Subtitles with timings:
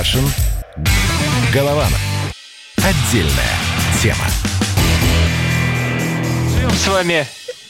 [0.00, 0.24] Кашин.
[1.52, 2.00] Голованов.
[2.78, 3.58] Отдельная
[4.00, 4.24] тема.
[6.54, 7.26] Живем с вами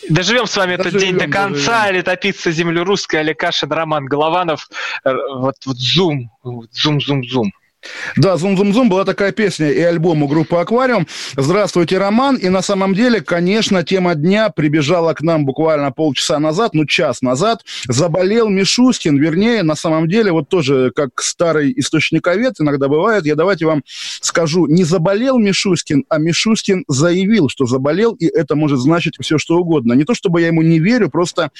[0.08, 1.80] Доживем с вами доживем, этот день до конца.
[1.80, 1.96] Доживем.
[1.96, 4.69] Летописца земли русской, Олег Кашин, Роман Голованов.
[5.04, 6.30] Вот, вот зум,
[6.71, 7.53] зум, зум, зум.
[8.17, 11.06] Да, «Зум-зум-зум» была такая песня и альбом у группы «Аквариум».
[11.37, 12.37] Здравствуйте, Роман.
[12.37, 17.23] И на самом деле, конечно, тема дня прибежала к нам буквально полчаса назад, ну, час
[17.23, 17.64] назад.
[17.88, 23.66] Заболел Мишустин, вернее, на самом деле, вот тоже как старый источниковед иногда бывает, я давайте
[23.66, 23.82] вам
[24.20, 29.56] скажу, не заболел Мишустин, а Мишустин заявил, что заболел, и это может значить все, что
[29.56, 29.95] угодно.
[29.95, 31.51] Не то, чтобы я ему не верю, просто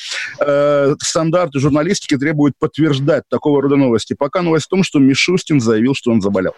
[0.41, 4.15] э, стандарты журналистики требуют подтверждать такого рода новости.
[4.15, 6.55] Пока новость в том, что Мишустин заявил, что он заболел.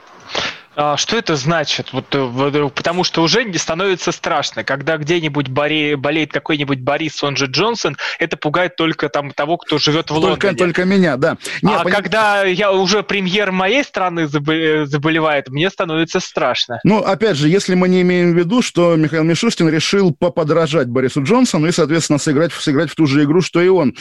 [0.74, 1.92] А что это значит?
[1.92, 4.64] Вот, э, потому что уже не становится страшно.
[4.64, 9.78] Когда где-нибудь боре, болеет какой-нибудь Борис, он же Джонсон, это пугает только там того, кто
[9.78, 10.56] живет в только, Лондоне.
[10.56, 11.36] Только меня, да.
[11.60, 11.96] Нет, а поним...
[11.96, 16.80] когда я уже премьер моей страны заболевает, мне становится страшно.
[16.84, 21.22] Ну, опять же, если мы не имеем в виду, что Михаил Мишустин решил поподражать Борису
[21.22, 23.94] Джонсону и, соответственно, сыграть, сыграть в ту же игру, что и он.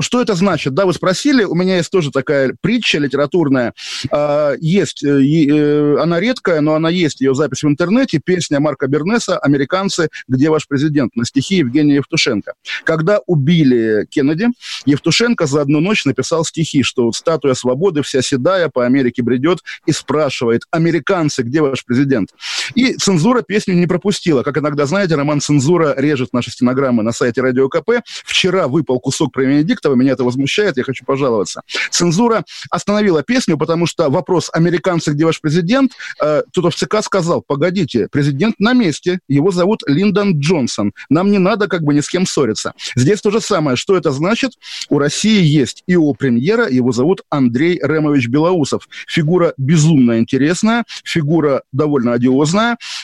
[0.00, 0.74] Что это значит?
[0.74, 3.74] Да, вы спросили, у меня есть тоже такая притча литературная.
[4.10, 8.86] А, есть, э, э, она редкая, но она есть, ее запись в интернете, песня Марка
[8.86, 12.52] Бернеса «Американцы, где ваш президент?» на стихи Евгения Евтушенко.
[12.84, 14.48] Когда убили Кеннеди,
[14.86, 19.92] Евтушенко за одну ночь написал стихи, что статуя свободы вся седая по Америке бредет и
[19.92, 22.30] спрашивает «Американцы, где ваш президент?»
[22.74, 24.42] И цензура песню не пропустила.
[24.42, 28.02] Как иногда, знаете, роман «Цензура» режет наши стенограммы на сайте Радио КП.
[28.24, 31.62] Вчера выпал кусок про Венедикта, этого, меня это возмущает, я хочу пожаловаться.
[31.90, 37.42] Цензура остановила песню, потому что вопрос «Американцы, где ваш президент?» э, кто-то в ЦК сказал,
[37.46, 42.08] погодите, президент на месте, его зовут Линдон Джонсон, нам не надо как бы ни с
[42.08, 42.74] кем ссориться.
[42.94, 43.76] Здесь то же самое.
[43.76, 44.52] Что это значит?
[44.90, 48.88] У России есть и у премьера, его зовут Андрей Ремович Белоусов.
[49.06, 52.57] Фигура безумно интересная, фигура довольно одиозная,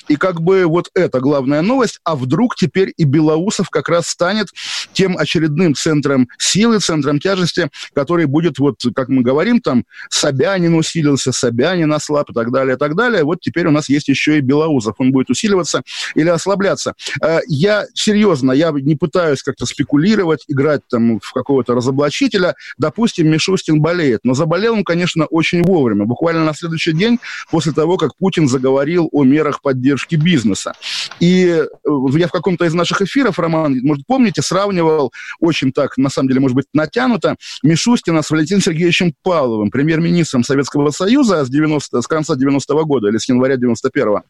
[0.08, 4.48] и как бы вот это главная новость, а вдруг теперь и Белоусов как раз станет
[4.92, 11.32] тем очередным центром силы, центром тяжести, который будет, вот, как мы говорим, там, Собянин усилился,
[11.32, 13.25] Собянин ослаб и так далее, и так далее.
[13.25, 14.94] Вот теперь у нас есть еще и Белоузов.
[14.98, 15.82] Он будет усиливаться
[16.15, 16.94] или ослабляться.
[17.22, 22.54] Э, я серьезно, я не пытаюсь как-то спекулировать, играть там в какого-то разоблачителя.
[22.78, 26.04] Допустим, Мишустин болеет, но заболел он, конечно, очень вовремя.
[26.04, 27.19] Буквально на следующий день
[27.50, 30.72] после того, как Путин заговорил о мерах поддержки бизнеса.
[31.21, 31.66] И э,
[32.12, 36.41] я в каком-то из наших эфиров, Роман, может, помните, сравнивал очень так, на самом деле,
[36.41, 42.34] может быть натянуто Мишустина с Валентином Сергеевичем Павловым, премьер-министром Советского Союза с, 90, с конца
[42.34, 44.22] 90-го года или с января 91-го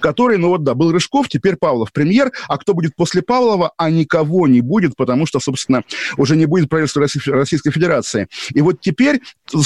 [0.00, 3.90] который, ну вот да, был Рыжков, теперь Павлов премьер, а кто будет после Павлова, а
[3.90, 5.84] никого не будет, потому что, собственно,
[6.16, 8.28] уже не будет правительства Российской Федерации.
[8.54, 9.20] И вот теперь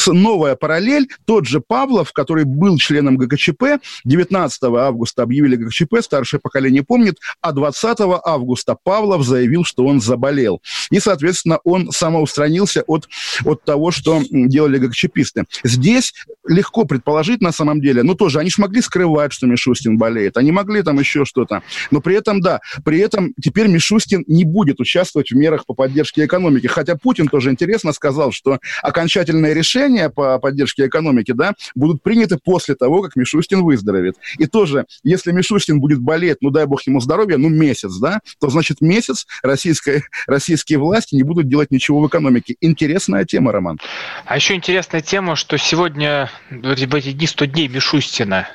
[0.06, 6.82] новая параллель, тот же Павлов, который был членом ГКЧП, 19 августа объявили ГКЧП, старшее поколение
[6.82, 10.60] помнит, а 20 августа Павлов заявил, что он заболел.
[10.90, 13.08] И, соответственно, он самоустранился от,
[13.44, 15.44] от того, что делали ГКЧПисты.
[15.64, 16.14] Здесь
[16.46, 20.36] легко предположить, на самом деле, ну тоже, они же могли скрывать, что Мишустин болеет.
[20.36, 21.62] Они могли там еще что-то.
[21.92, 26.24] Но при этом, да, при этом теперь Мишустин не будет участвовать в мерах по поддержке
[26.24, 26.66] экономики.
[26.66, 32.74] Хотя Путин тоже интересно сказал, что окончательные решения по поддержке экономики, да, будут приняты после
[32.74, 34.16] того, как Мишустин выздоровеет.
[34.38, 38.48] И тоже, если Мишустин будет болеть, ну дай бог ему здоровья, ну месяц, да, то
[38.48, 42.56] значит месяц российская, российские власти не будут делать ничего в экономике.
[42.60, 43.78] Интересная тема, Роман.
[44.26, 48.48] А еще интересная тема, что сегодня в эти дни 100 дней Мишустина.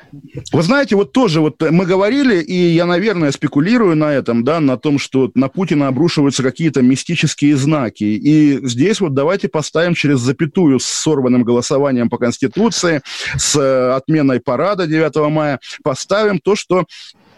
[0.52, 4.60] Вы знаете, вот тоже тоже вот мы говорили, и я, наверное, спекулирую на этом, да,
[4.60, 8.04] на том, что на Путина обрушиваются какие-то мистические знаки.
[8.04, 13.02] И здесь вот давайте поставим через запятую с сорванным голосованием по Конституции,
[13.36, 16.84] с э, отменой парада 9 мая, поставим то, что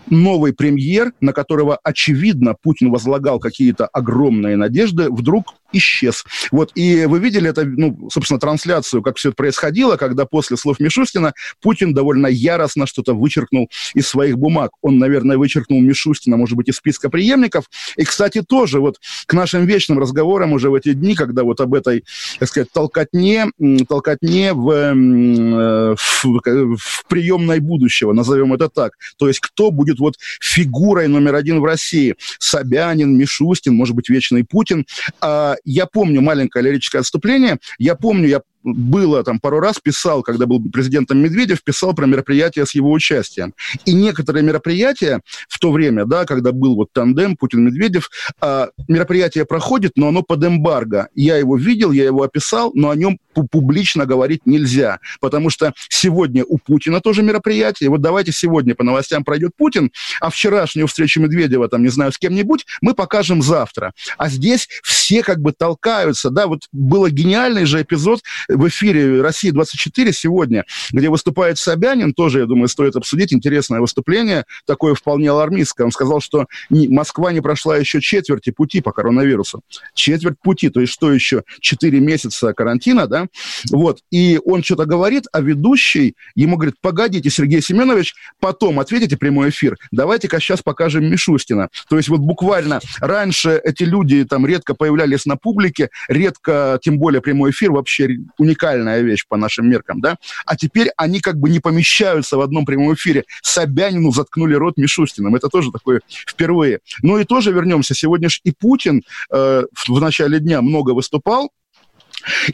[0.09, 6.25] новый премьер, на которого, очевидно, Путин возлагал какие-то огромные надежды, вдруг исчез.
[6.51, 10.81] Вот, и вы видели это, ну, собственно, трансляцию, как все это происходило, когда после слов
[10.81, 14.73] Мишустина Путин довольно яростно что-то вычеркнул из своих бумаг.
[14.83, 17.67] Он, наверное, вычеркнул Мишустина, может быть, из списка преемников.
[17.97, 21.75] И, кстати, тоже вот к нашим вечным разговорам уже в эти дни, когда вот об
[21.75, 22.05] этой,
[22.39, 23.47] так сказать, толкотне,
[23.89, 28.93] толкотне в, э, в, в приемной будущего, назовем это так.
[29.19, 32.17] То есть кто будет вот фигурой номер один в России.
[32.39, 34.87] Собянин, Мишустин, может быть, вечный Путин.
[35.21, 37.59] А, я помню маленькое лирическое отступление.
[37.79, 42.67] Я помню, я было там пару раз, писал, когда был президентом Медведев, писал про мероприятия
[42.67, 43.55] с его участием.
[43.85, 48.11] И некоторые мероприятия в то время, да, когда был вот тандем Путин-Медведев,
[48.41, 51.09] э, мероприятие проходит, но оно под эмбарго.
[51.15, 53.19] Я его видел, я его описал, но о нем
[53.51, 57.91] публично говорить нельзя, потому что сегодня у Путина тоже мероприятие.
[57.91, 59.91] Вот давайте сегодня по новостям пройдет Путин,
[60.21, 63.93] а вчерашнюю встречу Медведева, там, не знаю, с кем-нибудь, мы покажем завтра.
[64.19, 68.21] А здесь все как бы толкаются, да, вот был гениальный же эпизод
[68.55, 74.95] в эфире «Россия-24» сегодня, где выступает Собянин, тоже, я думаю, стоит обсудить, интересное выступление, такое
[74.95, 75.85] вполне алармистское.
[75.85, 79.63] Он сказал, что Москва не прошла еще четверти пути по коронавирусу.
[79.95, 81.45] Четверть пути, то есть что еще?
[81.61, 83.27] Четыре месяца карантина, да?
[83.71, 89.51] Вот, и он что-то говорит, а ведущий ему говорит, погодите, Сергей Семенович, потом ответите прямой
[89.51, 91.69] эфир, давайте-ка сейчас покажем Мишустина.
[91.89, 97.21] То есть вот буквально раньше эти люди там редко появлялись на публике, редко, тем более
[97.21, 100.17] прямой эфир, вообще уникальная вещь по нашим меркам, да,
[100.47, 103.25] а теперь они как бы не помещаются в одном прямом эфире.
[103.43, 106.81] Собянину заткнули рот Мишустиным, это тоже такое впервые.
[107.03, 111.51] Ну и тоже вернемся, сегодня же и Путин э, в начале дня много выступал,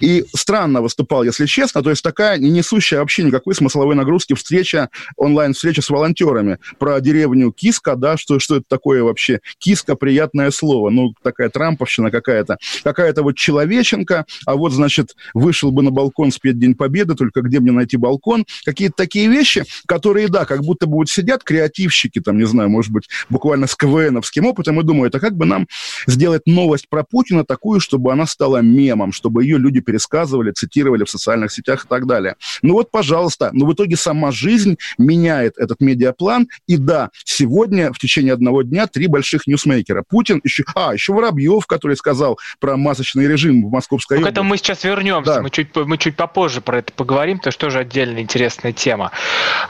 [0.00, 4.90] и странно выступал, если честно, то есть такая не несущая вообще никакой смысловой нагрузки встреча,
[5.16, 9.40] онлайн-встреча с волонтерами про деревню Киска, да, что, что это такое вообще?
[9.58, 12.58] Киска– приятное слово, ну, такая трамповщина какая-то.
[12.82, 17.60] Какая-то вот человеченка, а вот, значит, вышел бы на балкон спеть День Победы, только где
[17.60, 18.44] мне найти балкон?
[18.64, 22.92] Какие-то такие вещи, которые, да, как будто бы вот сидят креативщики, там, не знаю, может
[22.92, 25.66] быть, буквально с КВНовским опытом и думают, а как бы нам
[26.06, 31.04] сделать новость про Путина такую, чтобы она стала мемом, чтобы ее ее люди пересказывали, цитировали
[31.04, 32.36] в социальных сетях и так далее.
[32.62, 36.48] Ну вот, пожалуйста, но в итоге сама жизнь меняет этот медиаплан.
[36.66, 40.04] И да, сегодня в течение одного дня три больших ньюсмейкера.
[40.08, 44.30] Путин, еще, а, еще Воробьев, который сказал про масочный режим в Московской области.
[44.30, 45.36] К этому мы сейчас вернемся.
[45.36, 45.42] Да.
[45.42, 49.12] Мы, чуть, мы чуть попозже про это поговорим, потому что тоже отдельная интересная тема.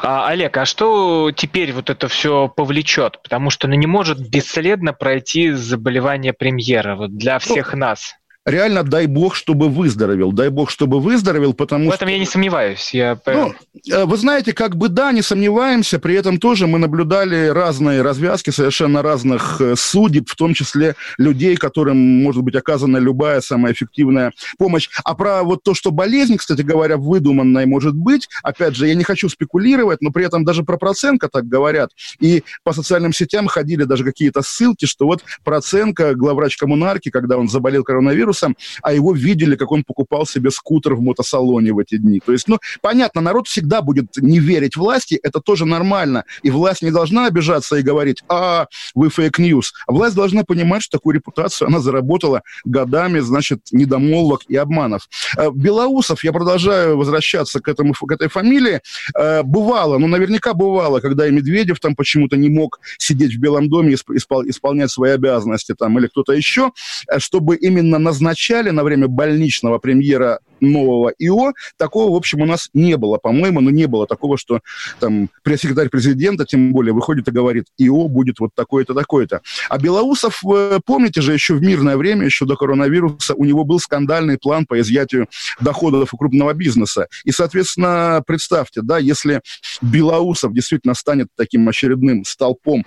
[0.02, 3.20] А, Олег, а что теперь вот это все повлечет?
[3.22, 8.14] Потому что ну, не может бесследно пройти заболевание премьера вот для ну, всех ну, нас
[8.46, 10.32] реально дай бог, чтобы выздоровел.
[10.32, 11.92] Дай бог, чтобы выздоровел, потому что...
[11.92, 12.12] В этом что...
[12.12, 12.94] я не сомневаюсь.
[12.94, 13.18] Я...
[13.26, 13.52] Ну,
[13.90, 18.50] э, вы знаете, как бы да, не сомневаемся, при этом тоже мы наблюдали разные развязки
[18.50, 24.32] совершенно разных э, судеб, в том числе людей, которым может быть оказана любая самая эффективная
[24.58, 24.88] помощь.
[25.04, 29.04] А про вот то, что болезнь, кстати говоря, выдуманная может быть, опять же, я не
[29.04, 31.90] хочу спекулировать, но при этом даже про Проценко так говорят.
[32.20, 37.48] И по социальным сетям ходили даже какие-то ссылки, что вот Проценко, главврач коммунарки, когда он
[37.48, 41.96] заболел коронавирусом, вирусом, а его видели, как он покупал себе скутер в мотосалоне в эти
[41.96, 42.20] дни.
[42.24, 46.24] То есть, ну, понятно, народ всегда будет не верить власти, это тоже нормально.
[46.42, 49.72] И власть не должна обижаться и говорить, а, вы fake news.
[49.86, 55.08] А власть должна понимать, что такую репутацию она заработала годами, значит, недомолвок и обманов.
[55.36, 58.80] Э, Белоусов, я продолжаю возвращаться к, этому, к этой фамилии,
[59.14, 63.68] э, бывало, ну, наверняка бывало, когда и Медведев там почему-то не мог сидеть в Белом
[63.68, 66.72] доме и исполнять свои обязанности там, или кто-то еще,
[67.08, 72.46] э, чтобы именно назначить назначали на время больничного премьера нового ИО, такого, в общем, у
[72.46, 74.60] нас не было, по-моему, но не было такого, что
[75.00, 79.40] там пресс-секретарь президента, тем более, выходит и говорит, ИО будет вот такое-то, такое-то.
[79.68, 80.42] А Белоусов,
[80.84, 84.80] помните же, еще в мирное время, еще до коронавируса, у него был скандальный план по
[84.80, 85.28] изъятию
[85.60, 87.08] доходов у крупного бизнеса.
[87.24, 89.40] И, соответственно, представьте, да, если
[89.82, 92.84] Белоусов действительно станет таким очередным столпом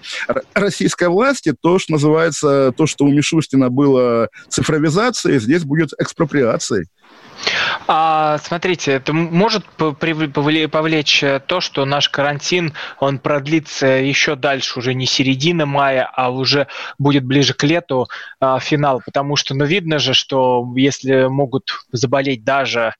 [0.53, 6.85] российской власти, то, что называется, то, что у Мишустина было цифровизацией, здесь будет экспроприацией.
[7.87, 15.05] А, смотрите, это может повлечь то, что наш карантин, он продлится еще дальше, уже не
[15.05, 18.07] середина мая, а уже будет ближе к лету
[18.39, 22.93] а, финал, потому что, ну, видно же, что если могут заболеть даже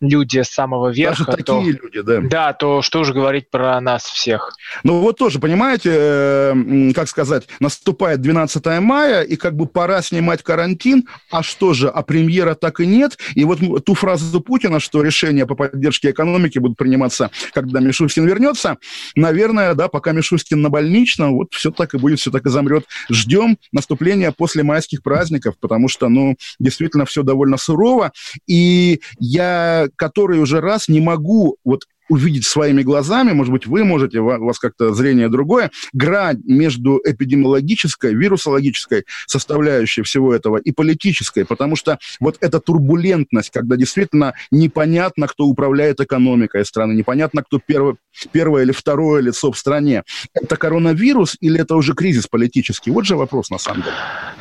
[0.00, 2.20] люди с самого верха, даже то, такие люди, да.
[2.22, 4.54] Да, то что уже говорить про нас всех.
[4.82, 10.42] Ну, вот тоже, понимаете, э, как сказать, наступает 12 мая, и как бы пора снимать
[10.42, 15.02] карантин, а что же, а премьера так и нет, и вот ту фразу Путина, что
[15.02, 18.78] решения по поддержке экономики будут приниматься, когда Мишустин вернется,
[19.14, 22.86] наверное, да, пока Мишустин на больничном, вот все так и будет, все так и замрет.
[23.10, 28.12] Ждем наступления после майских праздников, потому что, ну, действительно все довольно сурово,
[28.46, 34.20] и я который уже раз не могу вот увидеть своими глазами, может быть, вы можете,
[34.20, 41.76] у вас как-то зрение другое, грань между эпидемиологической, вирусологической составляющей всего этого и политической, потому
[41.76, 47.94] что вот эта турбулентность, когда действительно непонятно, кто управляет экономикой страны, непонятно, кто первый,
[48.32, 50.02] первое или второе лицо в стране,
[50.34, 52.90] это коронавирус или это уже кризис политический?
[52.90, 53.94] Вот же вопрос на самом деле.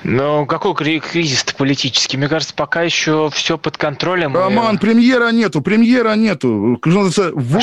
[0.03, 2.17] Ну, какой кризис политический?
[2.17, 4.35] Мне кажется, пока еще все под контролем.
[4.35, 4.79] Роман, и...
[4.79, 6.79] премьера нету, премьера нету.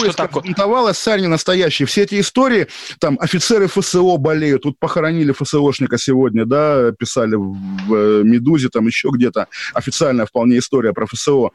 [0.01, 1.85] Войско взбунтовалось, царь не настоящий.
[1.85, 2.67] Все эти истории,
[2.99, 4.63] там, офицеры ФСО болеют.
[4.63, 9.47] Тут похоронили ФСОшника сегодня, да, писали в э, «Медузе», там еще где-то.
[9.75, 11.51] Официальная вполне история про ФСО.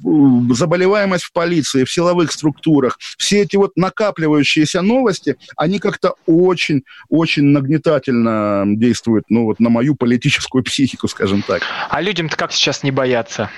[0.00, 2.98] Заболеваемость в полиции, в силовых структурах.
[3.18, 10.64] Все эти вот накапливающиеся новости, они как-то очень-очень нагнетательно действуют, ну, вот на мою политическую
[10.70, 11.62] психику, скажем так.
[11.88, 13.50] А людям-то как сейчас не бояться?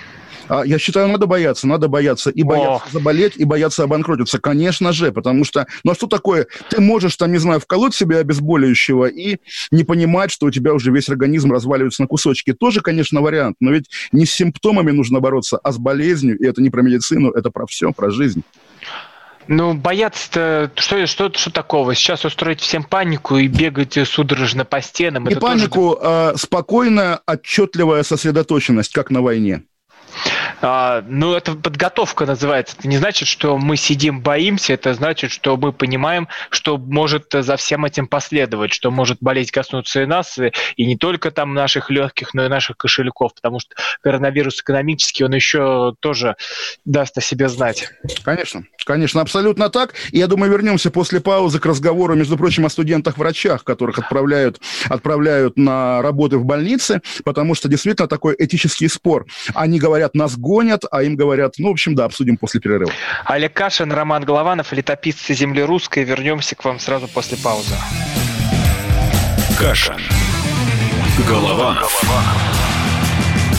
[0.48, 2.30] А, я считаю, надо бояться, надо бояться.
[2.30, 2.90] И бояться О.
[2.90, 4.38] заболеть, и бояться обанкротиться.
[4.38, 5.66] Конечно же, потому что...
[5.84, 6.46] Ну а что такое?
[6.68, 9.38] Ты можешь, там, не знаю, вколоть себе обезболивающего и
[9.70, 12.52] не понимать, что у тебя уже весь организм разваливается на кусочки.
[12.52, 13.56] Тоже, конечно, вариант.
[13.60, 16.38] Но ведь не с симптомами нужно бороться, а с болезнью.
[16.38, 18.42] И это не про медицину, это про все, про жизнь.
[19.48, 21.94] Ну, бояться-то, что, что, что такого?
[21.94, 25.24] Сейчас устроить всем панику и бегать судорожно по стенам.
[25.24, 26.00] Не панику, тоже...
[26.02, 29.64] а спокойная, отчетливая сосредоточенность, как на войне.
[30.62, 32.76] А, ну, это подготовка называется.
[32.78, 34.74] Это не значит, что мы сидим, боимся.
[34.74, 40.02] Это значит, что мы понимаем, что может за всем этим последовать, что может болеть коснуться
[40.02, 43.74] и нас, и, и не только там наших легких, но и наших кошельков, потому что
[44.02, 46.36] коронавирус экономический, он еще тоже
[46.84, 47.88] даст о себе знать.
[48.22, 49.94] Конечно, конечно, абсолютно так.
[50.12, 55.56] И я думаю, вернемся после паузы к разговору, между прочим, о студентах-врачах, которых отправляют, отправляют
[55.56, 59.26] на работы в больнице, потому что действительно такой этический спор.
[59.54, 62.92] Они говорят, нас гонят, а им говорят, ну, в общем, да, обсудим после перерыва.
[63.24, 66.04] Олег Кашин, Роман Голованов, летописцы земли русской.
[66.04, 67.74] Вернемся к вам сразу после паузы.
[69.58, 70.00] Кашин.
[71.26, 72.02] Голованов.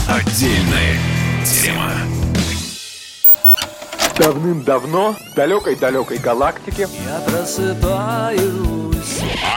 [0.08, 0.98] Отдельная
[1.46, 1.92] тема.
[4.18, 8.44] Давным-давно в далекой-далекой галактике Я просыпаюсь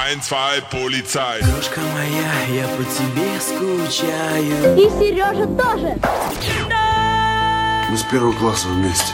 [0.09, 5.99] Ein, zwei, полицай Крошка моя, я по тебе скучаю И Сережа тоже
[7.89, 9.13] мы с первого класса вместе.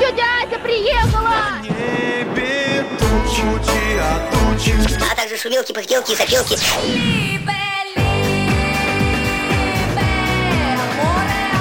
[0.00, 1.60] Тетя Ася приехала!
[1.62, 3.42] Небе тучи,
[4.00, 4.74] а тучи.
[5.10, 6.16] А также шумелки, пыхтелки и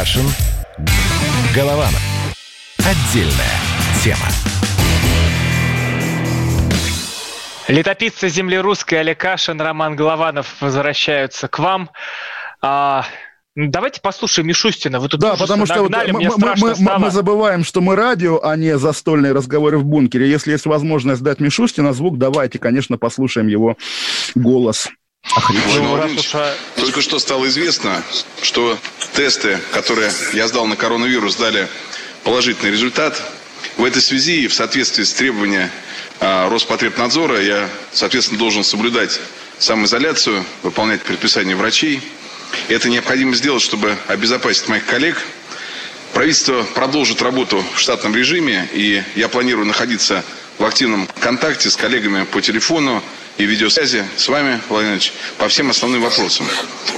[0.00, 0.24] Кашин.
[1.54, 2.00] Голованов.
[2.78, 3.60] Отдельная
[4.02, 4.26] тема.
[7.68, 11.90] Летописцы земли русской Олег Кашин, Роман Голованов возвращаются к вам.
[12.62, 13.04] А,
[13.54, 15.00] давайте послушаем Мишустина.
[15.00, 18.56] Вы тут да, потому что вот мы, мы, мы, мы забываем, что мы радио, а
[18.56, 20.30] не застольные разговоры в бункере.
[20.30, 23.76] Если есть возможность дать Мишустина звук, давайте, конечно, послушаем его
[24.34, 24.88] голос.
[26.76, 28.02] Только что стало известно,
[28.42, 28.76] что
[29.14, 31.68] тесты, которые я сдал на коронавирус, дали
[32.24, 33.20] положительный результат.
[33.76, 35.70] В этой связи и в соответствии с требованиями
[36.20, 39.20] а, Роспотребнадзора я, соответственно, должен соблюдать
[39.58, 42.00] самоизоляцию, выполнять предписания врачей.
[42.68, 45.22] Это необходимо сделать, чтобы обезопасить моих коллег.
[46.12, 50.24] Правительство продолжит работу в штатном режиме, и я планирую находиться
[50.58, 53.02] в активном контакте с коллегами по телефону,
[53.38, 56.46] и видеосвязи с вами, Владимир Ильич, по всем основным вопросам.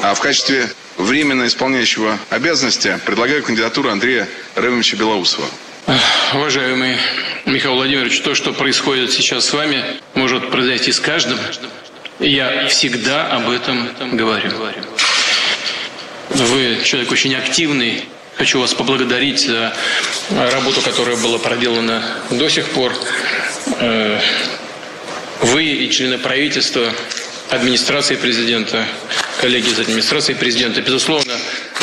[0.02, 5.46] А в качестве временно исполняющего обязанности предлагаю кандидатуру Андрея Ремовича Белоусова.
[6.34, 6.96] Уважаемый
[7.44, 9.84] Михаил Владимирович, то, что происходит сейчас с вами,
[10.14, 11.38] может произойти с каждым.
[12.18, 14.50] Я всегда об этом говорю.
[16.30, 18.04] Вы человек очень активный.
[18.36, 19.74] Хочу вас поблагодарить за
[20.30, 22.94] работу, которая была проделана до сих пор.
[25.42, 26.92] Вы и члены правительства,
[27.50, 28.86] администрации президента,
[29.40, 31.34] коллеги из администрации президента, безусловно,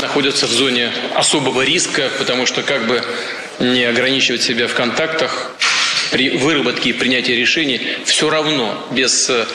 [0.01, 3.03] находятся в зоне особого риска, потому что как бы
[3.59, 5.51] не ограничивать себя в контактах
[6.09, 9.45] при выработке и принятии решений, все равно без э,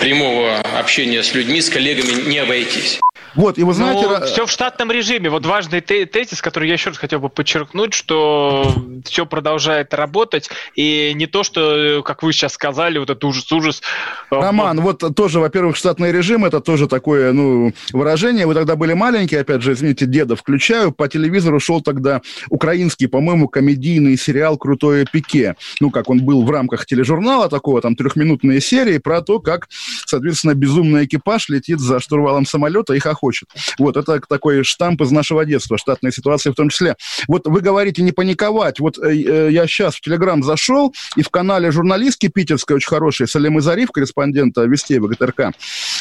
[0.00, 3.00] прямого общения с людьми, с коллегами не обойтись.
[3.36, 4.06] Вот, и вы знаете...
[4.08, 5.30] Ну, все в штатном режиме.
[5.30, 8.74] Вот важный тезис, который я еще раз хотел бы подчеркнуть, что
[9.04, 13.82] все продолжает работать, и не то, что, как вы сейчас сказали, вот этот ужас-ужас.
[14.30, 18.46] Э, Роман, вот тоже, во-первых, штатный режим, это тоже такое, ну, выражение.
[18.46, 23.48] Вы тогда были маленькие, опять же, извините, деда включаю, по телевизору шел тогда украинский, по-моему,
[23.48, 25.56] комедийный сериал «Крутое пике».
[25.80, 29.68] Ну, как он был в рамках тележурнала такого, там, трехминутные серии про то, как,
[30.06, 33.48] соответственно, безумный экипаж летит за штурвалом самолета и хохочет.
[33.78, 36.96] Вот, это такой штамп из нашего детства, штатные ситуации в том числе.
[37.28, 38.80] Вот вы говорите не паниковать.
[38.80, 43.28] Вот э, э я сейчас в Телеграм зашел, и в канале журналистки питерской, очень хорошей,
[43.28, 45.52] Салимы Зариф, корреспондента Вестей ВГТРК,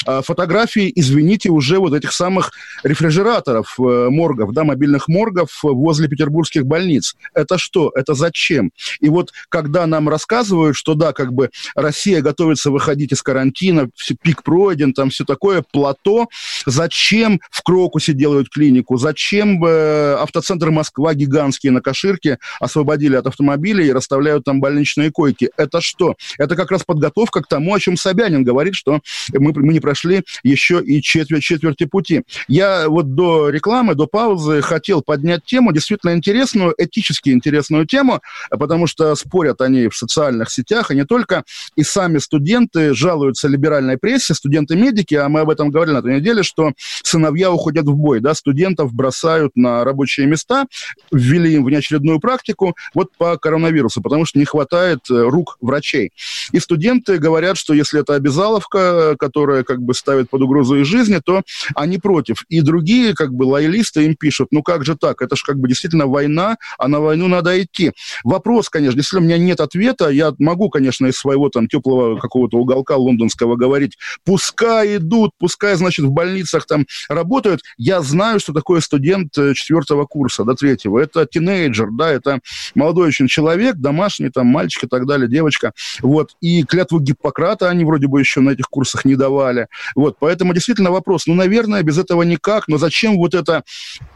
[0.08, 2.52] э, фотографии, извините, уже вот этих самых
[2.84, 7.16] рефрижераторов э, моргов, да, мобильных моргов возле петербургских больниц.
[7.34, 7.92] Это что?
[7.96, 8.72] Это зачем?
[9.00, 13.90] И вот когда нам рассказывают, что да, как бы Россия готовится выходить из карантина,
[14.22, 16.28] пик пройден, там все такое, плато,
[16.66, 17.15] зачем
[17.50, 23.94] в Крокусе делают клинику, зачем э, автоцентр Москва гигантские на Каширке освободили от автомобилей и
[23.94, 25.50] расставляют там больничные койки.
[25.58, 26.16] Это что?
[26.38, 29.02] Это как раз подготовка к тому, о чем Собянин говорит, что
[29.34, 32.24] мы, мы не прошли еще и четверть, четверти пути.
[32.48, 38.88] Я вот до рекламы, до паузы хотел поднять тему, действительно интересную, этически интересную тему, потому
[38.88, 41.44] что спорят они в социальных сетях, и не только,
[41.76, 46.44] и сами студенты жалуются либеральной прессе, студенты-медики, а мы об этом говорили на этой неделе,
[46.44, 46.72] что
[47.04, 50.66] сыновья уходят в бой, да, студентов бросают на рабочие места,
[51.12, 56.12] ввели им внеочередную практику вот по коронавирусу, потому что не хватает э, рук врачей.
[56.52, 61.20] И студенты говорят, что если это обязаловка, которая как бы ставит под угрозу их жизни,
[61.24, 61.42] то
[61.76, 62.44] они против.
[62.50, 65.68] И другие как бы лоялисты им пишут, ну как же так, это же как бы
[65.68, 67.92] действительно война, а на войну надо идти.
[68.24, 72.58] Вопрос, конечно, если у меня нет ответа, я могу, конечно, из своего там теплого какого-то
[72.58, 77.62] уголка лондонского говорить, пускай идут, пускай, значит, в больницах там работают.
[77.78, 81.00] Я знаю, что такое студент э, четвертого курса, до третьего.
[81.00, 82.40] Это тинейджер, да, это
[82.74, 85.74] молодой очень человек, домашний там мальчик и так далее, девочка.
[86.02, 86.32] Вот.
[86.42, 89.68] И клятву Гиппократа они вроде бы еще на этих курсах не давали.
[89.96, 90.18] Вот.
[90.20, 93.64] Поэтому действительно вопрос, ну, наверное, без этого никак, но зачем вот это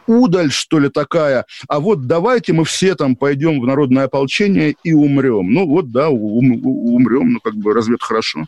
[0.08, 1.46] удаль, что ли, такая?
[1.68, 5.54] А вот давайте мы все там пойдем в народное ополчение и умрем.
[5.54, 8.46] Ну, вот, да, ум, умрем, ну, как бы, разве это хорошо?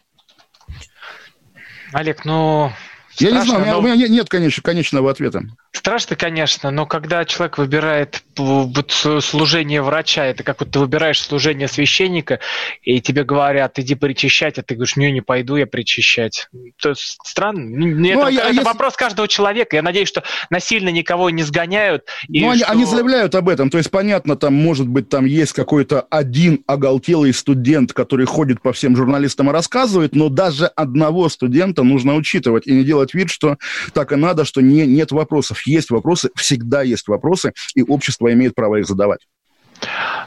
[1.93, 2.71] Олег, ну,
[3.17, 3.79] я Страшно, не знаю, у меня, но...
[3.79, 5.43] у меня нет конечно, конечного ответа.
[5.71, 11.67] Страшно, конечно, но когда человек выбирает вот служение врача, это как вот ты выбираешь служение
[11.67, 12.39] священника,
[12.81, 16.49] и тебе говорят, иди причащать, а ты говоришь, не, не пойду я причащать.
[16.81, 17.61] То есть странно.
[17.65, 18.63] Ну, это, а это если...
[18.63, 19.75] вопрос каждого человека.
[19.75, 22.05] Я надеюсь, что насильно никого не сгоняют.
[22.27, 22.71] Ну, они, что...
[22.71, 23.69] они заявляют об этом.
[23.69, 28.73] То есть, понятно, там, может быть, там есть какой-то один оголтелый студент, который ходит по
[28.73, 33.57] всем журналистам и рассказывает, но даже одного студента нужно учитывать и не делать вид, что
[33.93, 38.55] так и надо, что не, нет вопросов есть вопросы, всегда есть вопросы, и общество имеет
[38.55, 39.27] право их задавать.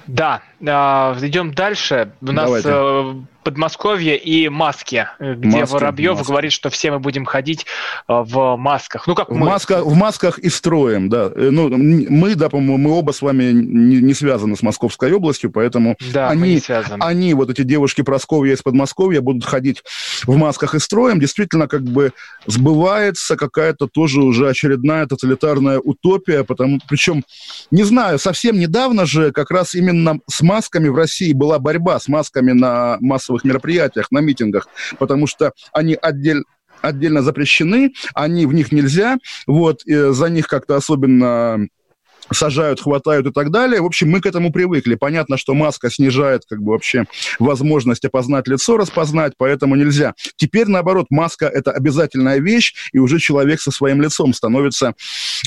[0.07, 2.13] Да, а, идем дальше.
[2.21, 3.27] У нас Давайте.
[3.45, 6.27] Э, Подмосковье и маски, э, где маски, Воробьев маски.
[6.27, 7.67] говорит, что все мы будем ходить
[8.09, 9.07] э, в масках.
[9.07, 9.47] Ну, как в мы.
[9.47, 11.31] Масках, в масках и строим, да.
[11.35, 15.97] Ну, мы, да, по-моему, мы оба с вами не, не связаны с Московской областью, поэтому
[16.13, 16.61] да, они,
[17.01, 19.83] они, вот эти девушки Просковья из Подмосковья, будут ходить
[20.27, 21.21] в масках и строим.
[21.21, 22.13] Действительно, как бы
[22.47, 27.25] сбывается какая-то тоже уже очередная тоталитарная утопия, потому, причем,
[27.71, 32.09] не знаю, совсем недавно же как раз именно с масками в России была борьба с
[32.09, 32.99] масками на
[33.35, 34.69] массовых мероприятиях, на митингах,
[34.99, 36.45] потому что они отдельно
[36.83, 39.17] отдельно запрещены, они в них нельзя,
[39.47, 41.67] вот, за них как-то особенно
[42.33, 43.81] сажают, хватают и так далее.
[43.81, 44.95] В общем, мы к этому привыкли.
[44.95, 47.05] Понятно, что маска снижает как бы вообще
[47.39, 50.15] возможность опознать лицо, распознать, поэтому нельзя.
[50.37, 54.95] Теперь, наоборот, маска– это обязательная вещь, и уже человек со своим лицом становится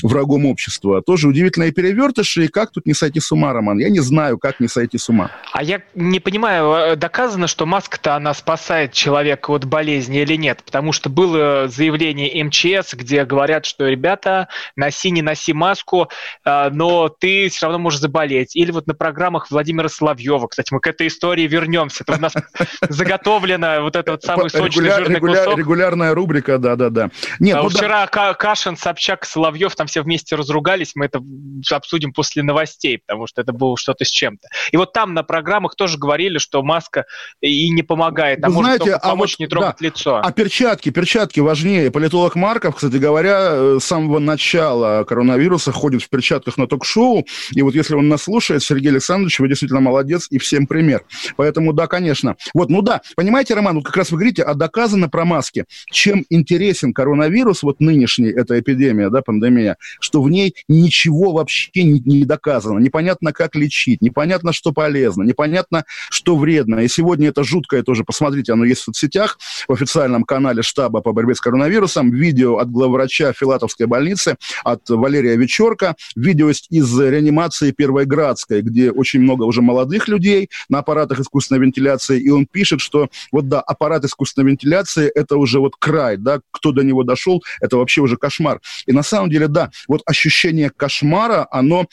[0.02, 1.02] врагом общества.
[1.02, 3.78] Тоже удивительные перевертыши, и как тут не сойти с ума, Роман?
[3.78, 5.30] Я не знаю, как не сойти с ума.
[5.52, 10.62] А я не понимаю, э, доказано, что маска-то она спасает человека от болезни или нет?
[10.64, 16.08] Потому что было заявление МЧС, где говорят, что, ребята, носи, не носи маску,
[16.44, 18.56] э, но ты все равно можешь заболеть.
[18.56, 22.04] Или вот на программах Владимира Соловьева, кстати, мы к этой истории вернемся.
[22.06, 22.32] Это у нас
[22.88, 25.58] заготовлено вот этот вот самый сочный жирный кусок.
[25.58, 27.10] Регулярная рубрика, да-да-да.
[27.40, 31.22] Нет, а ну вчера Кашин, Собчак, Соловьев, там все вместе разругались, мы это
[31.70, 34.48] обсудим после новостей, потому что это было что-то с чем-то.
[34.72, 37.06] И вот там на программах тоже говорили, что маска
[37.40, 40.20] и не помогает, а Вы может знаете, а помочь вот, не трогать да, лицо.
[40.22, 41.90] А перчатки, перчатки важнее.
[41.90, 47.26] Политолог Марков, кстати говоря, э, с самого начала коронавируса ходит в перчатках на ток-шоу.
[47.52, 51.04] И вот если он нас слушает, Сергей Александрович, вы действительно молодец и всем пример.
[51.36, 52.36] Поэтому да, конечно.
[52.54, 55.64] Вот, ну да, понимаете, Роман, вот как раз вы говорите, а доказано про маски.
[55.90, 62.00] Чем интересен коронавирус, вот нынешний, эта эпидемия, да, пандемия, что в ней ничего вообще не,
[62.00, 62.78] не доказано.
[62.78, 66.80] Непонятно, как лечить, непонятно, что полезно, непонятно, что вредно.
[66.80, 71.12] И сегодня это жуткое тоже, посмотрите, оно есть в соцсетях, в официальном канале штаба по
[71.12, 78.04] борьбе с коронавирусом, видео от главврача Филатовской больницы, от Валерия Вечерка, видео из реанимации Первой
[78.04, 83.08] Градской, где очень много уже молодых людей на аппаратах искусственной вентиляции, и он пишет, что
[83.32, 87.76] вот да, аппарат искусственной вентиляции– это уже вот край, да, кто до него дошел, это
[87.76, 88.60] вообще уже кошмар.
[88.86, 91.86] И на самом деле, да, вот ощущение кошмара, оно,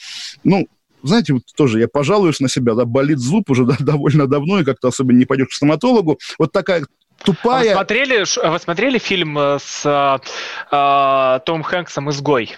[0.44, 0.68] ну,
[1.02, 4.64] знаете, вот тоже я пожалуюсь на себя, да, болит зуб уже да, довольно давно, и
[4.64, 6.18] как-то особенно не пойдешь к стоматологу.
[6.38, 6.84] Вот такая
[7.22, 7.60] тупая...
[7.60, 10.20] А вы смотрели, а вы смотрели фильм э, с а,
[10.70, 12.56] а, Том Хэнксом «Изгой»?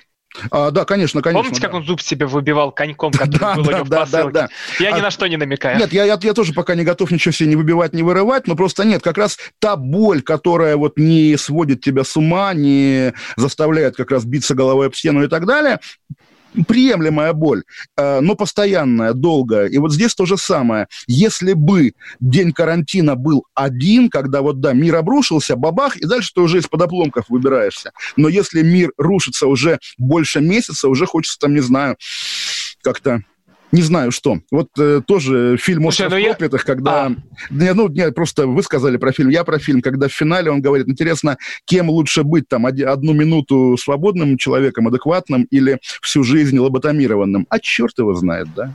[0.50, 1.42] А, да, конечно, конечно.
[1.42, 1.66] Помните, да.
[1.68, 4.32] как он зуб себе выбивал коньком, который да, был да, у него да, в посылке?
[4.32, 4.84] Да, да.
[4.84, 5.78] Я а, ни на что не намекаю.
[5.78, 8.56] Нет, я, я, я тоже пока не готов ничего себе не выбивать, не вырывать, но
[8.56, 13.96] просто нет, как раз та боль, которая вот не сводит тебя с ума, не заставляет
[13.96, 15.80] как раз биться головой об стену и так далее,
[16.66, 17.64] приемлемая боль,
[17.96, 19.66] э, но постоянная, долгая.
[19.66, 20.88] И вот здесь то же самое.
[21.06, 26.40] Если бы день карантина был один, когда вот, да, мир обрушился, бабах, и дальше ты
[26.40, 27.92] уже из-под обломков выбираешься.
[28.16, 31.96] Но если мир рушится уже больше месяца, уже хочется там, не знаю,
[32.82, 33.22] как-то
[33.72, 34.38] не знаю что.
[34.50, 36.66] Вот э, тоже фильм «Остров Слушай, ну проклятых», я...
[36.66, 37.06] когда...
[37.06, 37.16] А.
[37.50, 40.60] Не, ну, нет, просто вы сказали про фильм, я про фильм, когда в финале он
[40.60, 47.46] говорит, интересно, кем лучше быть, там, одну минуту свободным человеком, адекватным или всю жизнь лоботомированным?
[47.48, 48.74] А черт его знает, да?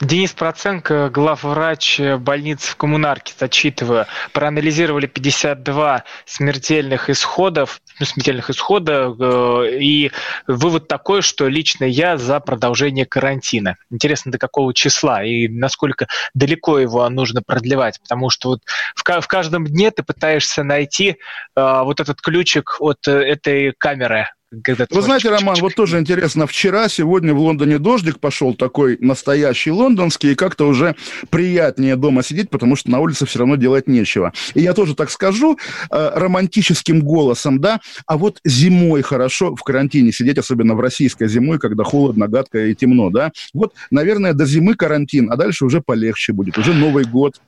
[0.00, 9.78] Денис Проценко, главврач больницы в Коммунарке, зачитываю, проанализировали 52 смертельных исходов, ну, смертельных исхода, э,
[9.80, 10.10] и
[10.48, 13.76] вывод такой, что лично я за продолжение карантина.
[13.90, 18.60] Интересно, до какого числа и насколько далеко его нужно продлевать, потому что вот
[18.96, 21.18] в, в каждом дне ты пытаешься найти
[21.56, 24.28] э, вот этот ключик от э, этой камеры
[24.62, 29.70] когда Вы знаете, Роман, вот тоже интересно, вчера, сегодня в Лондоне дождик пошел такой настоящий
[29.70, 30.94] лондонский, и как-то уже
[31.30, 34.32] приятнее дома сидеть, потому что на улице все равно делать нечего.
[34.54, 35.58] И я тоже так скажу
[35.90, 41.58] э, романтическим голосом, да, а вот зимой хорошо в карантине сидеть, особенно в российской зимой,
[41.58, 43.32] когда холодно, гадко и темно, да.
[43.52, 47.40] Вот, наверное, до зимы карантин, а дальше уже полегче будет, уже Новый год.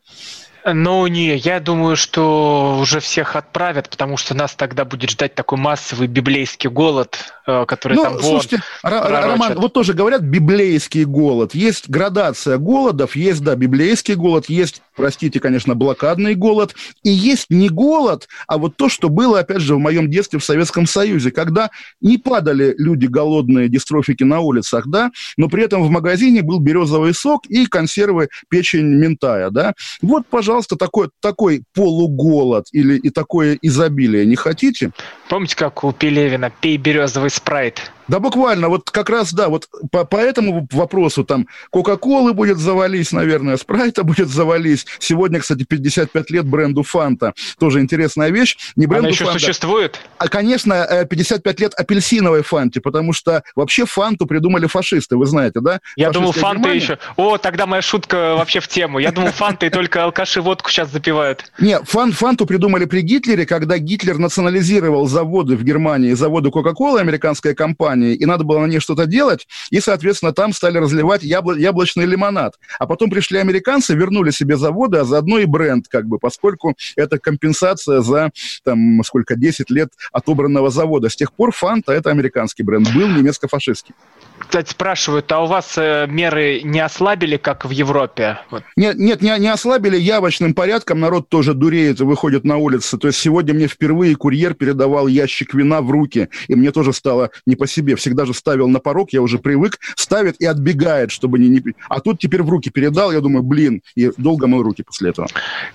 [0.68, 5.59] Ну, не, я думаю, что уже всех отправят, потому что нас тогда будет ждать такой
[5.59, 11.55] массовый библейский голод, э, который ну, там слушайте, вон, Роман, вот тоже говорят библейский голод.
[11.55, 17.69] Есть градация голодов, есть, да, библейский голод, есть, простите, конечно, блокадный голод, и есть не
[17.69, 21.71] голод, а вот то, что было, опять же, в моем детстве в Советском Союзе, когда
[22.01, 27.15] не падали люди голодные, дистрофики на улицах, да, но при этом в магазине был березовый
[27.15, 29.75] сок и консервы печень ментая, да.
[30.03, 34.91] Вот, пожалуйста, такой, такой полуголод или и такое изобилие не хотите?
[35.29, 37.93] Помните, как у Пелевина «пей березовый спрайт»?
[38.09, 43.12] Да буквально, вот как раз, да, вот по, по этому вопросу там Кока-Колы будет завались,
[43.12, 44.87] наверное, Спрайта будет завались.
[44.99, 47.35] Сегодня, кстати, 55 лет бренду Фанта.
[47.59, 48.57] Тоже интересная вещь.
[48.77, 50.01] Не бренду Она еще Фанта, существует?
[50.19, 55.61] А, конечно, 55 э, лет апельсиновой Фанте, потому что вообще Фанту придумали фашисты, вы знаете,
[55.61, 55.81] да?
[55.97, 56.99] Я думал, Фанта еще...
[57.16, 58.99] О, тогда моя шутка вообще в тему.
[58.99, 61.51] Я думал, Фанта и только алкаши водку сейчас запивают.
[61.59, 67.55] Не, фан, Фанту придумали при Гитлере, когда Гитлер национализировал заводы в Германии, заводы Кока-Колы, американская
[67.55, 71.59] компания, компании, и надо было на ней что-то делать, и, соответственно, там стали разливать ябло-
[71.59, 72.55] яблочный лимонад.
[72.79, 77.19] А потом пришли американцы, вернули себе заводы, а заодно и бренд, как бы, поскольку это
[77.19, 78.31] компенсация за,
[78.65, 81.09] там, сколько, 10 лет отобранного завода.
[81.09, 83.95] С тех пор Фанта– это американский бренд, был немецко-фашистский.
[84.39, 88.39] Кстати, спрашивают, а у вас э, меры не ослабили, как в Европе?
[88.51, 88.63] Вот.
[88.77, 92.99] Нет, нет, не, не ослабили явочным порядком, народ тоже дуреет и выходит на улицы.
[92.99, 97.31] То есть сегодня мне впервые курьер передавал ящик вина в руки, и мне тоже стало
[97.47, 97.86] не по себе.
[97.94, 101.49] Всегда же ставил на порог, я уже привык, ставит и отбегает, чтобы не...
[101.49, 101.62] не...
[101.88, 105.29] А тут теперь в руки передал, я думаю, блин, и долго мыл руки после этого.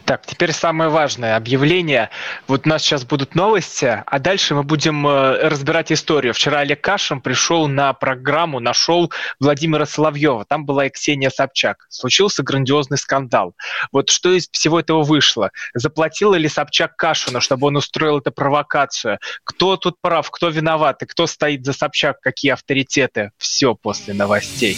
[0.05, 2.09] Так, теперь самое важное объявление.
[2.47, 6.33] Вот у нас сейчас будут новости, а дальше мы будем э, разбирать историю.
[6.33, 10.45] Вчера Олег Кашин пришел на программу нашел Владимира Соловьева.
[10.45, 11.85] Там была и Ксения Собчак.
[11.89, 13.55] Случился грандиозный скандал.
[13.91, 15.51] Вот что из всего этого вышло?
[15.73, 19.19] Заплатила ли Собчак Кашину, чтобы он устроил эту провокацию?
[19.43, 23.31] Кто тут прав, кто виноват и кто стоит за Собчак, какие авторитеты?
[23.37, 24.77] Все после новостей.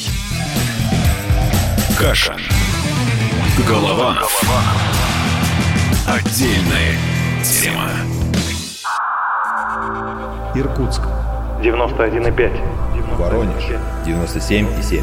[1.97, 2.39] Кашин.
[3.67, 4.41] Голованов.
[6.07, 6.97] Отдельная
[7.43, 7.89] тема.
[10.55, 11.01] Иркутск.
[11.61, 13.17] 91,5.
[13.17, 13.63] Воронеж
[14.05, 15.01] 97,7.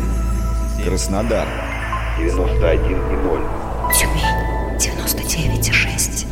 [0.84, 1.48] Краснодар
[2.18, 3.92] 91,0.
[3.94, 6.26] Тюмень 99,6.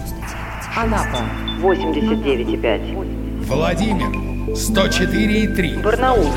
[0.77, 1.25] Анапа
[1.63, 3.45] 89,5.
[3.47, 5.83] Владимир 104,3.
[5.83, 6.31] Барнаул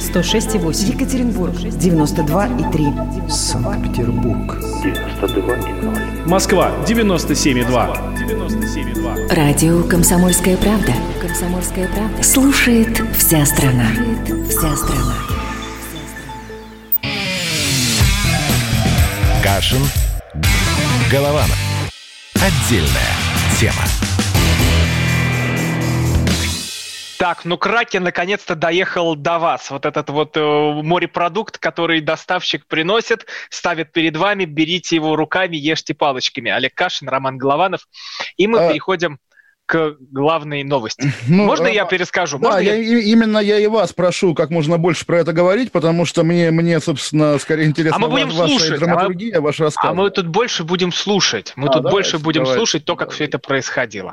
[0.00, 0.94] 106,8.
[0.94, 3.30] Екатеринбург 92,3.
[3.30, 6.26] Санкт-Петербург 92,0.
[6.28, 8.14] Москва 97,2.
[8.16, 9.34] 97,2.
[9.34, 10.92] Радио «Комсомольская правда».
[11.20, 12.22] «Комсомольская правда».
[12.22, 13.86] Слушает вся страна.
[13.94, 15.14] Слушает вся страна.
[19.42, 19.82] Кашин.
[21.10, 21.58] Голованов.
[22.34, 23.12] Отдельная
[23.58, 24.11] тема.
[27.22, 29.70] Так, ну Кракен наконец-то доехал до вас.
[29.70, 35.94] Вот этот вот э, морепродукт, который доставщик приносит, ставит перед вами, берите его руками, ешьте
[35.94, 36.50] палочками.
[36.50, 37.86] Олег Кашин, Роман Голованов.
[38.36, 38.72] И мы а...
[38.72, 39.18] переходим
[39.66, 41.12] к главной новости.
[41.28, 42.40] Ну, можно а, я перескажу?
[42.40, 42.98] Да, можно я, я...
[42.98, 46.80] именно я и вас прошу как можно больше про это говорить, потому что мне, мне
[46.80, 49.92] собственно, скорее интересно а мы будем ваша слушать, драматургия, а, ваш рассказ.
[49.92, 51.52] А мы тут больше будем слушать.
[51.54, 53.14] Мы а, тут давайте, больше будем давайте, слушать то, как давайте.
[53.14, 54.12] все это происходило.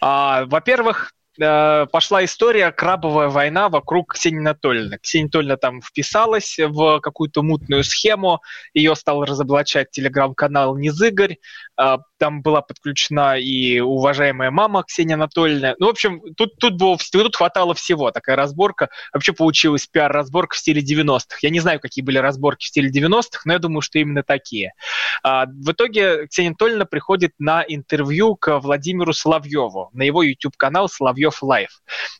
[0.00, 4.98] А, во-первых, э, пошла история крабовая война вокруг Ксении Анатольевны.
[4.98, 8.40] Ксения Анатольевна там вписалась в какую-то мутную схему,
[8.74, 11.38] ее стал разоблачать телеграм-канал Низыгорь,
[11.80, 15.74] э, там была подключена и уважаемая мама Ксения Анатольевна.
[15.78, 18.10] Ну, в общем, тут, тут, было, тут хватало всего.
[18.10, 18.90] Такая разборка.
[19.14, 21.38] Вообще получилась пиар-разборка в стиле 90-х.
[21.40, 24.74] Я не знаю, какие были разборки в стиле 90-х, но я думаю, что именно такие.
[25.22, 31.42] А, в итоге Ксения Анатольевна приходит на интервью к Владимиру Соловьеву на его YouTube-канал Соловьев
[31.42, 31.70] Лайв.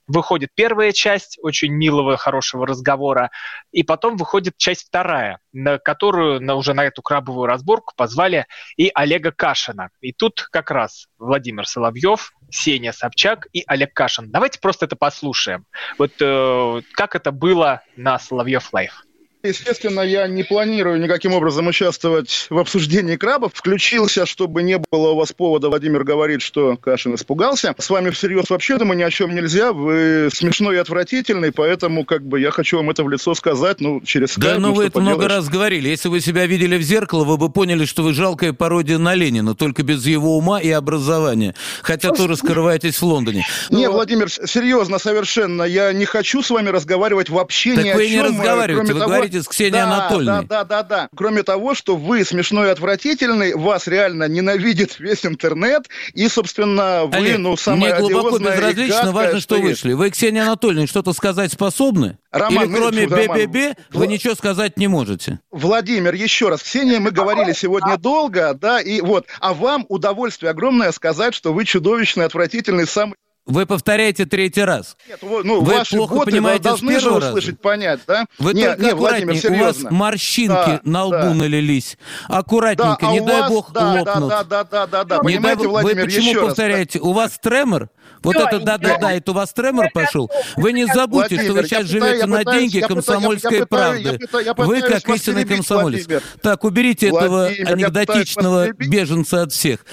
[0.06, 3.30] Выходит первая часть очень милого, хорошего разговора,
[3.70, 8.46] и потом выходит часть вторая, на которую на, уже на эту крабовую разборку позвали
[8.78, 9.89] и Олега Кашина.
[10.00, 14.30] И тут как раз Владимир Соловьев, Сеня Собчак и Олег Кашин.
[14.30, 15.66] Давайте просто это послушаем.
[15.98, 19.04] Вот э, как это было на Соловьев Лайв.
[19.42, 23.52] Естественно, я не планирую никаким образом участвовать в обсуждении крабов.
[23.54, 25.68] Включился, чтобы не было у вас повода.
[25.70, 27.74] Владимир говорит, что Кашин испугался.
[27.78, 29.72] С вами всерьез вообще, думаю, ни о чем нельзя.
[29.72, 34.02] Вы смешной и отвратительный, поэтому как бы я хочу вам это в лицо сказать, ну,
[34.02, 35.38] через Да, скайп, но ну, вы это много поделаешь.
[35.38, 35.88] раз говорили.
[35.88, 39.54] Если вы себя видели в зеркало, вы бы поняли, что вы жалкая пародия на Ленина,
[39.54, 41.54] только без его ума и образования.
[41.80, 43.46] Хотя тоже скрываетесь в Лондоне.
[43.70, 45.62] Не, Владимир, серьезно, совершенно.
[45.62, 48.28] Я не хочу с вами разговаривать вообще Так ни о вы и не чем, э,
[48.28, 50.46] разговариваете, кроме вы того- говорите с Ксенией да, Анатольевной.
[50.46, 51.08] Да, да, да, да.
[51.14, 57.16] Кроме того, что вы смешной и отвратительный, вас реально ненавидит весь интернет, и, собственно, вы,
[57.16, 59.66] Олег, ну, самое мне глубоко безразлично, важно, что есть.
[59.66, 59.92] вышли.
[59.92, 62.18] Вы, Ксения Анатольевна, что-то сказать способны?
[62.30, 65.40] Роман, Или кроме бе-бе-бе вы Вла- ничего сказать не можете?
[65.50, 70.92] Владимир, еще раз, Ксения, мы говорили сегодня долго, да, и вот, а вам удовольствие огромное
[70.92, 73.16] сказать, что вы чудовищный, отвратительный, самый...
[73.46, 74.96] Вы повторяете третий раз.
[75.08, 77.32] Нет, вы- ну, Вы ваши плохо боты понимаете должны же первого раза?
[77.32, 78.24] услышать, понять, да?
[78.38, 81.34] Вы не, только не, Владимир, аккуратнее, у вас морщинки Да, на лбу да.
[81.34, 81.96] налились.
[82.28, 84.28] Да, Аккуратненько, а не дай вас- бог да, лопнут.
[84.28, 86.46] Да, да, да, да, да, Не дай Владимир, вы почему еще раз.
[86.48, 87.00] повторяете?
[87.00, 87.88] У вас тремор?
[88.22, 89.12] Вот Да, это да-да-да, да.
[89.14, 90.30] это у вас тремор пошел?
[90.56, 93.58] Вы не забудьте, что вы Владимир, сейчас живете пытаюсь- на я пытаюсь- деньги я комсомольской
[93.58, 94.18] я правды.
[94.58, 96.06] Вы как истинный комсомолец.
[96.06, 96.22] Владимир.
[96.42, 99.84] Так, уберите этого Владимир, анекдотичного беженца от всех.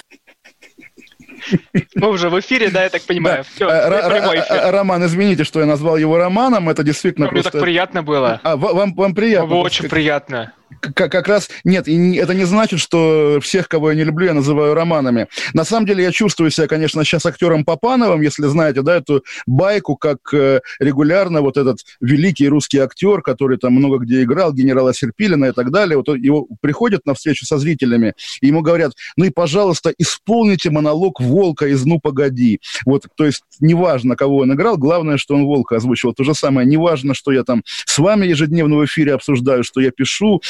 [1.96, 3.44] Мы уже в эфире, да, я так понимаю.
[3.44, 4.72] Все, Ра- эфир.
[4.72, 8.40] Роман, извините, что я назвал его Романом, это действительно Мне так приятно было.
[8.44, 9.56] А, ва- вам, вам приятно?
[9.56, 10.54] Очень приятно.
[10.80, 14.34] Как, как раз нет, и это не значит, что всех, кого я не люблю, я
[14.34, 15.28] называю романами.
[15.54, 19.96] На самом деле я чувствую себя, конечно, сейчас актером Папановым, если знаете, да, эту байку,
[19.96, 25.46] как э, регулярно вот этот великий русский актер, который там много где играл, генерала Серпилина
[25.46, 29.30] и так далее, вот его приходят на встречу со зрителями, и ему говорят, ну и,
[29.30, 32.60] пожалуйста, исполните монолог Волка из «Ну, погоди».
[32.86, 36.14] Вот, то есть неважно, кого он играл, главное, что он Волка озвучивал.
[36.14, 39.92] То же самое, неважно, что я там с вами ежедневно в эфире обсуждаю, что я
[39.92, 40.42] пишу,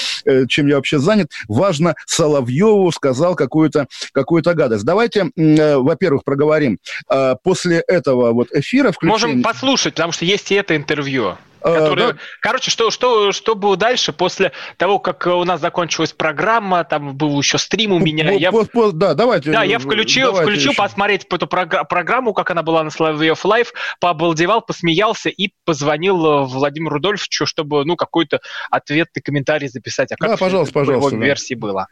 [0.47, 1.31] чем я вообще занят.
[1.47, 4.85] Важно, Соловьеву сказал какую-то какую гадость.
[4.85, 6.79] Давайте, э, во-первых, проговорим.
[7.07, 9.35] А, После этого вот эфира включения...
[9.35, 11.37] Можем послушать, потому что есть и это интервью.
[11.67, 12.13] А, Которое...
[12.13, 12.19] да.
[12.41, 17.39] Короче, что, что, что было дальше после того, как у нас закончилась программа, там был
[17.39, 18.31] еще стрим у меня.
[18.31, 18.51] Вот- я...
[18.51, 19.51] вот- вот, да, давайте.
[19.51, 20.81] Да, я э, включил, давайте включил еще.
[20.81, 26.45] посмотреть эту програ- программу, как она была на Соловьев Лайв, пообалдевал, посмеялся и позвонил э,
[26.45, 28.39] Владимиру Рудольфовичу, чтобы ну какой-то
[28.71, 30.11] ответный комментарий записать.
[30.11, 31.25] А как Да, пожалуйста, в его пожалуйста, да.
[31.25, 31.87] версии было?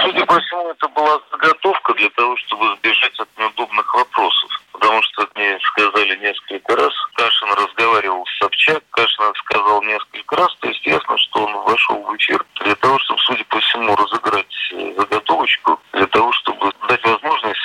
[0.00, 4.50] Судя по всему, это была заготовка для того, чтобы сбежать от неудобных вопросов.
[4.72, 10.54] Потому что мне сказали несколько раз, Кашин разговаривал с Собчак, Кашин это сказал несколько раз,
[10.60, 14.54] то есть ясно, что он вошел в эфир для того, чтобы, судя по всему, разыграть
[14.72, 17.60] э, заготовочку, для того, чтобы дать возможность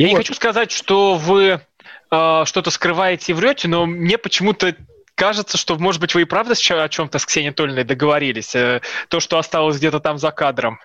[0.00, 1.60] Я не хочу сказать, что вы
[2.10, 4.74] э, что-то скрываете и врете, но мне почему-то
[5.14, 8.54] кажется, что, может быть, вы и правда о чем-то с Ксенией Анатольевной договорились.
[8.54, 10.80] Э, то, что осталось где-то там за кадром.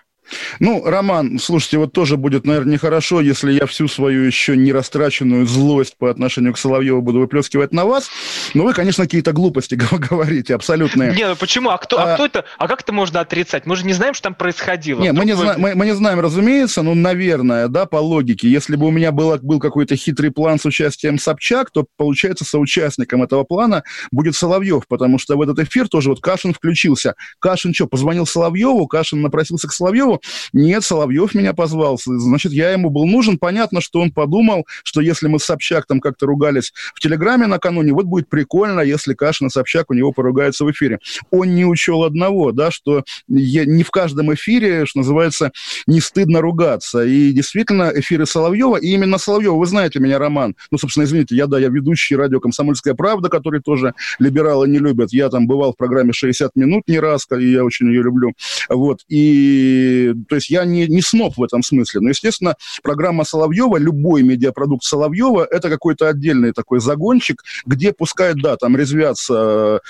[0.60, 5.46] Ну, Роман, слушайте, вот тоже будет, наверное, нехорошо, если я всю свою еще не растраченную
[5.46, 8.10] злость по отношению к Соловьеву буду выплескивать на вас.
[8.54, 9.74] Но вы, конечно, какие-то глупости
[10.10, 11.14] говорите, абсолютные.
[11.14, 11.70] Не, ну почему?
[11.70, 12.12] А кто, а...
[12.12, 12.44] а кто это?
[12.58, 13.66] А как это можно отрицать?
[13.66, 15.00] Мы же не знаем, что там происходило.
[15.00, 15.44] Не, мы не, вы...
[15.44, 15.54] зна...
[15.58, 18.48] мы, мы не знаем, разумеется, но, наверное, да, по логике.
[18.48, 23.22] Если бы у меня было, был какой-то хитрый план с участием Собчак, то, получается, соучастником
[23.22, 27.14] этого плана будет Соловьев, потому что в этот эфир тоже вот Кашин включился.
[27.38, 30.15] Кашин что, позвонил Соловьеву, Кашин напросился к Соловьеву,
[30.52, 33.38] нет, Соловьев меня позвал, значит, я ему был нужен.
[33.38, 37.92] Понятно, что он подумал, что если мы с Собчак там как-то ругались в Телеграме накануне,
[37.92, 40.98] вот будет прикольно, если Кашин и Собчак у него поругаются в эфире.
[41.30, 45.52] Он не учел одного, да, что не в каждом эфире, что называется,
[45.86, 47.04] не стыдно ругаться.
[47.04, 51.46] И действительно, эфиры Соловьева, и именно Соловьева, вы знаете меня, Роман, ну, собственно, извините, я,
[51.46, 55.12] да, я ведущий радио «Комсомольская правда», который тоже либералы не любят.
[55.12, 58.32] Я там бывал в программе «60 минут» не раз, и я очень ее люблю.
[58.68, 62.00] Вот, и то есть я не, не сноб в этом смысле.
[62.00, 68.56] Но, естественно, программа Соловьева, любой медиапродукт Соловьева, это какой-то отдельный такой загончик, где пускай, да,
[68.56, 69.80] там резвятся,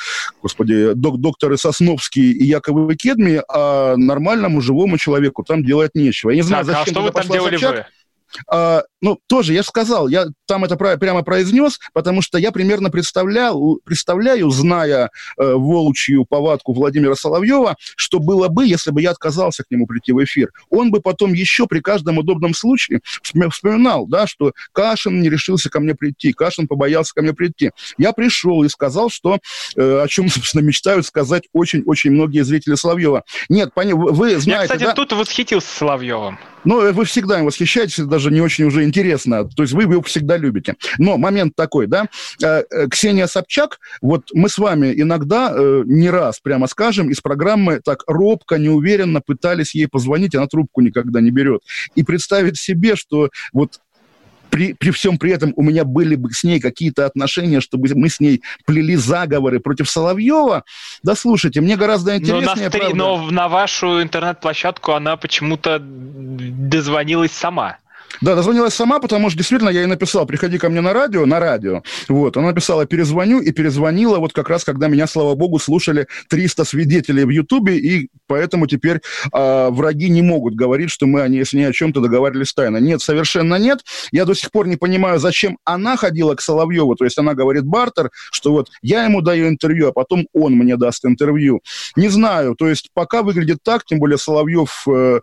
[0.43, 6.31] господи, док докторы Сосновский и Яковы Кедми, а нормальному живому человеку там делать нечего.
[6.31, 7.77] Я не знаю, так, а зачем а что вы там делали Собчак.
[7.77, 7.85] вы?
[8.49, 13.79] А, ну, тоже я сказал, я там это прямо произнес, потому что я примерно представлял,
[13.85, 19.71] представляю, зная э, волчью повадку Владимира Соловьева, что было бы, если бы я отказался к
[19.71, 20.51] нему прийти в эфир.
[20.71, 25.81] Он бы потом еще при каждом удобном случае вспоминал, да, что Кашин не решился ко
[25.81, 27.71] мне прийти, Кашин побоялся ко мне прийти.
[27.99, 29.39] Я пришел и сказал, что
[29.77, 33.25] э, о чем, собственно, мечтают сказать очень-очень многие зрители Соловьева.
[33.49, 34.51] Нет, пони, вы знаете...
[34.51, 34.93] Я, кстати, да?
[34.93, 36.39] тут восхитился Соловьевым.
[36.65, 39.49] Ну, вы всегда им восхищаетесь, даже не очень уже интересно.
[39.49, 40.75] То есть вы его всегда любите.
[40.99, 42.09] Но момент такой, да,
[42.43, 47.21] э, э, Ксения Собчак, вот мы с вами иногда, э, не раз, прямо скажем, из
[47.21, 51.63] программы так робко, неуверенно пытались ей позвонить, она трубку никогда не берет.
[51.95, 53.81] И представить себе, что вот
[54.51, 58.09] при, при всем при этом у меня были бы с ней какие-то отношения, чтобы мы
[58.09, 60.65] с ней плели заговоры против Соловьева,
[61.03, 62.71] да слушайте, мне гораздо интереснее...
[62.95, 67.79] Но на, но на вашу интернет-площадку она почему-то дозвонилась сама.
[68.21, 71.39] Да, дозвонилась сама, потому что действительно я ей написал, приходи ко мне на радио, на
[71.39, 71.83] радио.
[72.09, 76.65] Вот, она написала, перезвоню, и перезвонила вот как раз, когда меня, слава богу, слушали 300
[76.65, 79.01] свидетелей в Ютубе, и поэтому теперь
[79.33, 82.79] э, враги не могут говорить, что мы, они, если не о чем-то договаривались тайно.
[82.79, 83.81] Нет, совершенно нет.
[84.13, 87.65] Я до сих пор не понимаю, зачем она ходила к Соловьеву, то есть она говорит
[87.65, 91.61] бартер, что вот я ему даю интервью, а потом он мне даст интервью.
[91.97, 95.21] Не знаю, то есть пока выглядит так, тем более Соловьев, э,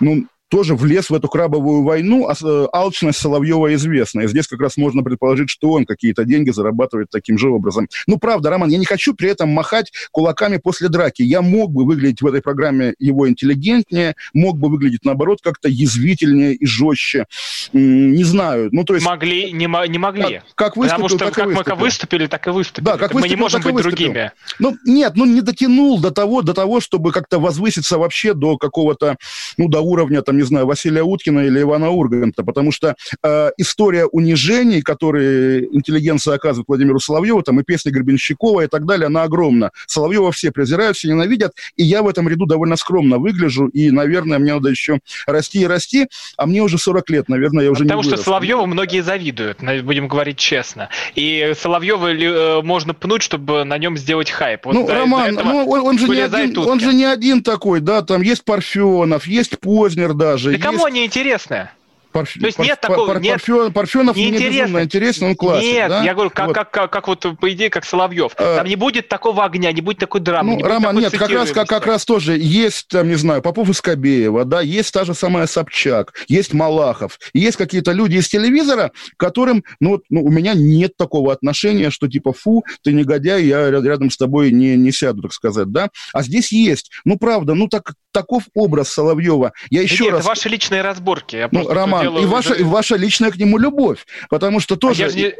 [0.00, 4.20] ну, тоже влез в эту крабовую войну, а э, алчность Соловьева известна.
[4.20, 7.88] И здесь как раз можно предположить, что он какие-то деньги зарабатывает таким же образом.
[8.06, 11.22] Ну, правда, Роман, я не хочу при этом махать кулаками после драки.
[11.22, 16.54] Я мог бы выглядеть в этой программе его интеллигентнее, мог бы выглядеть, наоборот, как-то язвительнее
[16.54, 17.26] и жестче.
[17.72, 18.68] Не знаю.
[18.70, 19.04] Ну, то есть...
[19.04, 20.40] Могли, не, не могли.
[20.54, 21.74] Как, как выступил, Потому что так как и выступил.
[21.74, 22.84] мы выступили, так и выступили.
[22.84, 23.96] Да, как выступил, мы не можем быть выступил.
[23.96, 24.30] другими.
[24.60, 29.16] Ну, нет, ну не дотянул до того, до того, чтобы как-то возвыситься вообще до какого-то,
[29.56, 34.06] ну, до уровня, там, не знаю, Василия Уткина или Ивана Урганта, потому что э, история
[34.06, 39.70] унижений, которые интеллигенция оказывает Владимиру Соловьеву, там и песни Гребенщикова и так далее, она огромна.
[39.86, 44.38] Соловьева все презирают, все ненавидят, и я в этом ряду довольно скромно выгляжу, и, наверное,
[44.38, 48.02] мне надо еще расти и расти, а мне уже 40 лет, наверное, я уже потому
[48.02, 50.88] не Потому что Соловьеву многие завидуют, будем говорить честно.
[51.14, 54.66] И Соловьева э, можно пнуть, чтобы на нем сделать хайп.
[54.66, 58.02] Вот ну, Роман, ну, он, он, же не один, он же не один такой, да,
[58.02, 60.50] там есть Парфенов, есть Познер даже.
[60.50, 60.62] Да есть...
[60.62, 61.70] кому они интересны?
[62.14, 62.32] Парф...
[62.34, 62.66] То есть пар...
[62.66, 63.06] нет такого...
[63.08, 63.20] Пар...
[63.20, 63.32] нет...
[63.32, 63.72] Парфен...
[63.72, 65.72] Парфенов не мне безумно интересен, он классик.
[65.72, 66.04] Нет, да?
[66.04, 66.54] я говорю, как, вот.
[66.54, 68.34] Как, как, как вот по идее, как Соловьев.
[68.36, 68.58] А...
[68.58, 70.52] Там не будет такого огня, не будет такой драмы.
[70.52, 73.68] Ну, не Роман, нет, как раз, как, как раз тоже есть, там, не знаю, Попов
[73.68, 78.92] и Скобеева, да, есть та же самая Собчак, есть Малахов, есть какие-то люди из телевизора,
[79.16, 84.12] которым, ну, ну, у меня нет такого отношения, что типа, фу, ты негодяй, я рядом
[84.12, 85.88] с тобой не, не сяду, так сказать, да.
[86.12, 86.92] А здесь есть.
[87.04, 89.52] Ну, правда, ну, так, таков образ Соловьева.
[89.70, 90.20] Я еще нет, раз...
[90.20, 91.36] это ваши личные разборки.
[91.36, 94.06] Я ну, Роман, и ваша, и ваша личная к нему любовь.
[94.30, 95.04] Потому что тоже...
[95.04, 95.34] А я же не...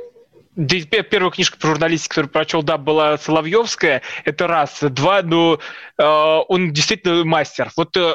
[0.57, 4.79] первая книжка по журналистике, которую прочел, да, была Соловьевская, это раз.
[4.83, 5.59] Два, ну,
[5.99, 7.71] э, он действительно мастер.
[7.77, 8.15] Вот э,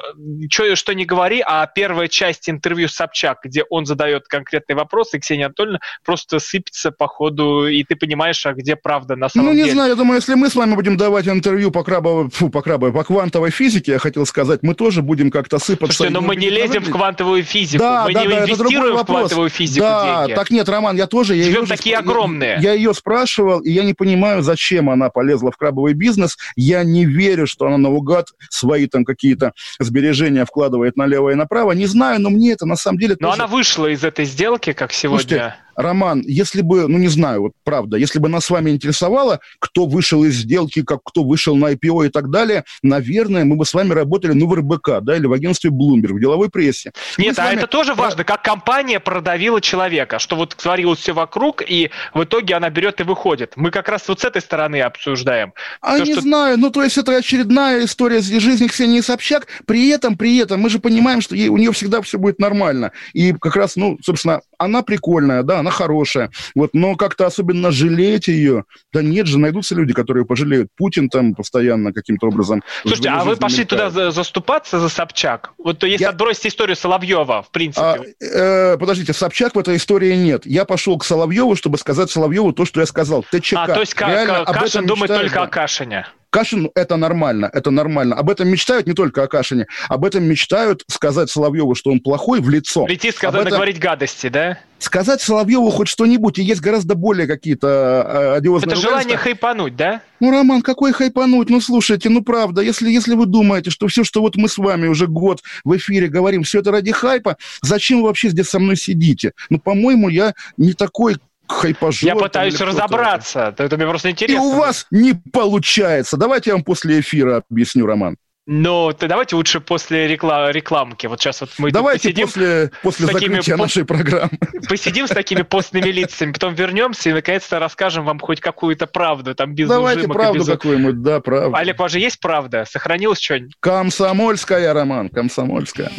[0.50, 5.18] что, что не говори, а первая часть интервью с Собчак, где он задает конкретные вопросы,
[5.18, 9.48] и Ксения Анатольевна просто сыпется по ходу, и ты понимаешь, а где правда на самом
[9.48, 9.64] ну, деле.
[9.64, 12.50] Ну, не знаю, я думаю, если мы с вами будем давать интервью по крабовой, фу,
[12.50, 15.96] по крабовой, по квантовой физике, я хотел сказать, мы тоже будем как-то сыпаться.
[15.96, 19.06] Слушайте, но мы не лезем в квантовую физику, да, мы да, не да, инвестируем в
[19.06, 20.36] квантовую физику да, деньги.
[20.36, 21.36] так нет, Роман, я тоже...
[21.36, 22.58] Я Живем такие же, огромные.
[22.62, 26.38] Я, ее спрашивал, и я не понимаю, зачем она полезла в крабовый бизнес.
[26.56, 31.72] Я не верю, что она наугад свои там какие-то сбережения вкладывает налево и направо.
[31.74, 33.16] Не знаю, но мне это на самом деле...
[33.20, 33.42] Но тоже...
[33.42, 35.20] она вышла из этой сделки, как сегодня...
[35.20, 39.40] Слушайте, Роман, если бы, ну не знаю, вот правда, если бы нас с вами интересовало,
[39.60, 43.66] кто вышел из сделки, как кто вышел на IPO и так далее, наверное, мы бы
[43.66, 46.92] с вами работали, ну, в РБК, да, или в агентстве Bloomberg, в деловой прессе.
[47.18, 47.60] Нет, а вами...
[47.60, 52.56] это тоже важно, как компания продавила человека, что вот творилось все вокруг, и в итоге
[52.56, 53.54] она берет и выходит.
[53.56, 55.54] Мы как раз вот с этой стороны обсуждаем.
[55.80, 56.22] А То, не что...
[56.22, 60.60] знаю, ну, то есть это очередная история из жизни Ксении Собчак, при этом, при этом
[60.60, 62.92] мы же понимаем, что ей, у нее всегда все будет нормально.
[63.14, 68.28] И как раз, ну, собственно, она прикольная, да, она хорошая, вот, но как-то особенно жалеть
[68.28, 70.70] ее, да нет же, найдутся люди, которые пожалеют.
[70.76, 72.62] Путин там постоянно каким-то образом...
[72.82, 73.70] Слушайте, а вы пошли мелькает.
[73.70, 75.54] туда за, заступаться за Собчак?
[75.58, 76.10] Вот если Я...
[76.10, 77.82] отбросить историю Соловьева, в принципе.
[77.82, 80.46] А, э, подождите, Собчак в этой истории нет.
[80.46, 83.24] Я пошел к Соловьеву, чтобы сказать Соловьеву то, что я сказал.
[83.32, 83.64] ТЧК.
[83.64, 85.44] А, то есть Реально, Кашин думает только да.
[85.44, 86.06] о Кашине.
[86.30, 88.16] Кашин– это нормально, это нормально.
[88.16, 92.40] Об этом мечтают не только о Кашине, об этом мечтают сказать Соловьеву, что он плохой,
[92.40, 92.86] в лицо.
[92.86, 93.52] Прийти сказать, этом...
[93.52, 94.60] наговорить гадости, да?
[94.78, 100.02] Сказать Соловьеву хоть что-нибудь, и есть гораздо более какие-то э, одиозные Это желание хайпануть, да?
[100.20, 101.50] Ну, Роман, какой хайпануть?
[101.50, 104.88] Ну, слушайте, ну, правда, если, если вы думаете, что все, что вот мы с вами
[104.88, 108.78] уже год в эфире говорим, все это ради хайпа, зачем вы вообще здесь со мной
[108.78, 109.34] сидите?
[109.50, 111.18] Ну, по-моему, я не такой
[111.52, 112.08] хайпажор.
[112.08, 113.50] Я пытаюсь разобраться.
[113.50, 114.42] Это, это мне просто интересно.
[114.42, 116.18] И у вас не получается.
[116.18, 118.18] Давайте я вам после эфира объясню, Роман.
[118.52, 121.06] Ну, давайте лучше после рекла- рекламки.
[121.06, 124.32] Вот сейчас вот мы давайте посидим после, после с такими закрытия по- нашей программы.
[124.68, 129.54] Посидим с такими постными лицами, потом вернемся и наконец-то расскажем вам хоть какую-то правду, там
[129.54, 130.48] без Давайте правду без...
[130.48, 131.56] какую-нибудь, да, правду.
[131.56, 132.66] Олег, у вас же есть правда?
[132.68, 133.54] Сохранилось что-нибудь?
[133.60, 135.92] Комсомольская, Роман, комсомольская.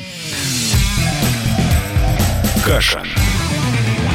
[2.67, 3.05] Каша.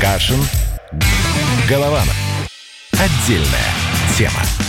[0.00, 0.42] Кашин.
[1.68, 2.16] Голованов.
[2.92, 3.72] Отдельная
[4.16, 4.65] тема.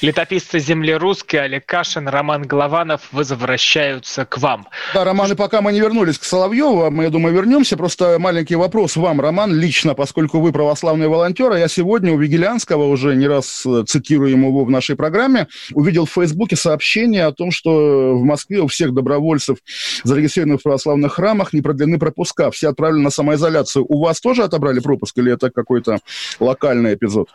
[0.00, 4.68] Летописцы земли русской Олег Кашин, Роман Голованов возвращаются к вам.
[4.94, 7.76] Да, Роман, и пока мы не вернулись к Соловьеву, мы, я думаю, вернемся.
[7.76, 12.84] Просто маленький вопрос вам, Роман, лично, поскольку вы православный волонтер, а я сегодня у Вигелянского,
[12.84, 18.16] уже не раз цитируем его в нашей программе, увидел в Фейсбуке сообщение о том, что
[18.16, 19.58] в Москве у всех добровольцев,
[20.04, 22.52] зарегистрированных в православных храмах, не продлены пропуска.
[22.52, 23.84] Все отправлены на самоизоляцию.
[23.88, 25.98] У вас тоже отобрали пропуск или это какой-то
[26.38, 27.30] локальный эпизод?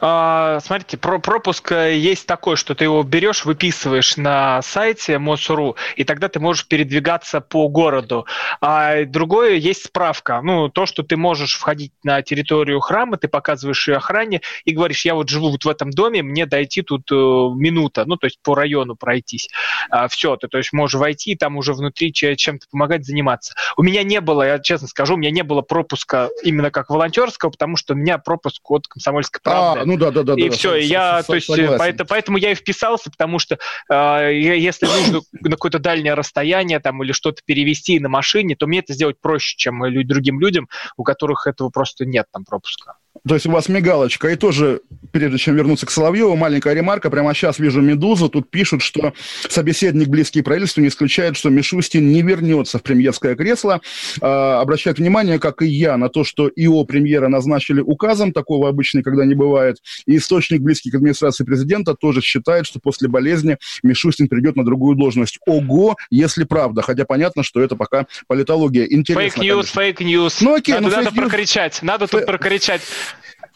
[0.00, 6.04] А, смотрите, про пропуск есть такой, что ты его берешь, выписываешь на сайте МОСРУ, и
[6.04, 8.26] тогда ты можешь передвигаться по городу.
[8.60, 10.40] А другое есть справка.
[10.42, 15.04] Ну, то, что ты можешь входить на территорию храма, ты показываешь ее охране и говоришь,
[15.04, 18.38] я вот живу вот в этом доме, мне дойти тут э, минута, ну, то есть
[18.42, 19.48] по району пройтись.
[19.90, 23.54] А, все, ты то есть можешь войти и там уже внутри чем-то помогать, заниматься.
[23.76, 27.50] У меня не было, я честно скажу, у меня не было пропуска именно как волонтерского,
[27.50, 29.65] потому что у меня пропуск от комсомольской правды.
[29.84, 30.34] Ну да, да, да.
[30.34, 31.48] И да, все, и я, то есть,
[31.78, 33.58] поэтому, поэтому я и вписался, потому что
[33.90, 38.80] э, если нужно на какое-то дальнее расстояние там или что-то перевести на машине, то мне
[38.80, 42.94] это сделать проще, чем другим людям, у которых этого просто нет там пропуска.
[43.26, 44.28] То есть у вас мигалочка.
[44.28, 44.80] И тоже,
[45.12, 47.10] прежде чем вернуться к Соловьеву, маленькая ремарка.
[47.10, 48.28] Прямо сейчас вижу «Медузу».
[48.28, 49.12] Тут пишут, что
[49.48, 53.80] собеседник близкий правительству не исключает, что Мишустин не вернется в премьерское кресло.
[54.20, 58.32] А, обращает внимание, как и я, на то, что ИО премьера назначили указом.
[58.32, 59.78] Такого обычно никогда не бывает.
[60.06, 64.96] И источник, близкий к администрации президента, тоже считает, что после болезни Мишустин придет на другую
[64.96, 65.38] должность.
[65.46, 66.82] Ого, если правда.
[66.82, 68.86] Хотя понятно, что это пока политология.
[68.88, 69.42] Интересно.
[69.42, 70.40] Фейк-ньюс, fake news.
[70.40, 71.82] Ну окей, надо, ну, надо прокричать.
[71.82, 72.20] Надо Фей...
[72.20, 72.82] тут прокричать.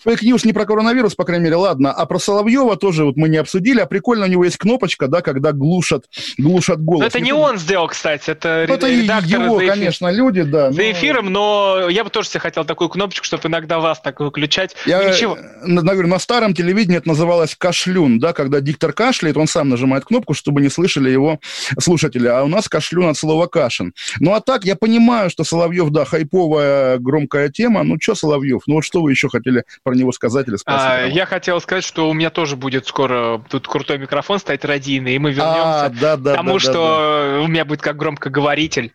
[0.05, 1.93] Fake news не про коронавирус, по крайней мере, ладно.
[1.93, 3.81] А про Соловьева тоже вот мы не обсудили.
[3.81, 6.05] А прикольно, у него есть кнопочка, да, когда глушат,
[6.39, 7.01] глушат голос.
[7.01, 10.73] Но это не он сделал, кстати, это Ну, Это его, конечно, люди, да.
[10.73, 14.21] За но- эфиром, но я бы тоже себе хотел такую кнопочку, чтобы иногда вас так
[14.21, 14.75] выключать.
[14.87, 15.37] Я Ничего.
[15.37, 19.69] э, на, говорю, на старом телевидении это называлось кашлюн, да, когда диктор кашляет, он сам
[19.69, 21.41] нажимает кнопку, чтобы не слышали его
[21.79, 22.27] слушатели.
[22.27, 23.93] А у нас кашлюн от слова кашин.
[24.19, 27.83] Ну а так, я понимаю, что Соловьев, да, хайповая, громкая тема.
[27.83, 28.63] Ну что Соловьев?
[28.67, 30.83] Ну вот что вы еще хотели про него сказать или спросить?
[30.83, 35.17] А, я хотел сказать, что у меня тоже будет скоро тут крутой микрофон стоять радийный,
[35.17, 37.97] и мы вернемся А, да, да, к тому, да, да, что у меня будет как
[37.97, 38.93] громкоговоритель.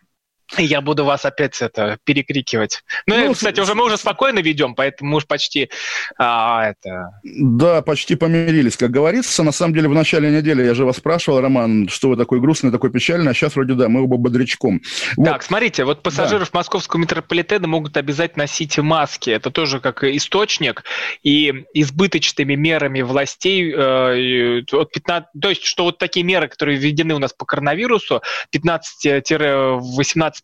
[0.58, 2.82] Я буду вас опять это перекрикивать.
[3.06, 5.70] Ну, Ну, кстати, уже мы уже спокойно ведем, поэтому мы уж почти
[6.18, 7.10] а, это.
[7.24, 9.42] Да, почти помирились, как говорится.
[9.42, 12.70] На самом деле, в начале недели я же вас спрашивал, Роман, что вы такой грустный,
[12.70, 14.80] такой печальный, а сейчас вроде да, мы оба бодрячком.
[15.16, 15.26] Вот.
[15.26, 19.30] Так, смотрите, вот пассажиров московского метрополитена могут обязать носить маски.
[19.30, 20.84] Это тоже как источник.
[21.22, 27.14] И избыточными мерами властей, э, от 15, то есть, что вот такие меры, которые введены
[27.14, 28.22] у нас по коронавирусу,
[28.52, 30.35] 15-18%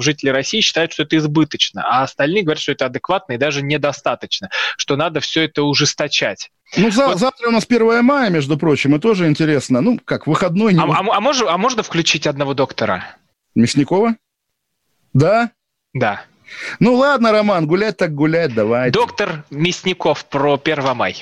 [0.00, 4.50] жителей России считают, что это избыточно, а остальные говорят, что это адекватно и даже недостаточно,
[4.76, 6.50] что надо все это ужесточать.
[6.76, 9.80] Ну, за- завтра у нас 1 мая, между прочим, и тоже интересно.
[9.80, 10.80] Ну, как, выходной не...
[10.80, 13.16] А, а- а можно, а можно включить одного доктора?
[13.54, 14.16] Мясникова?
[15.12, 15.50] Да?
[15.94, 16.22] Да.
[16.78, 18.90] Ну ладно, Роман, гулять так гулять, давай.
[18.90, 21.14] Доктор Мясников про 1 мая.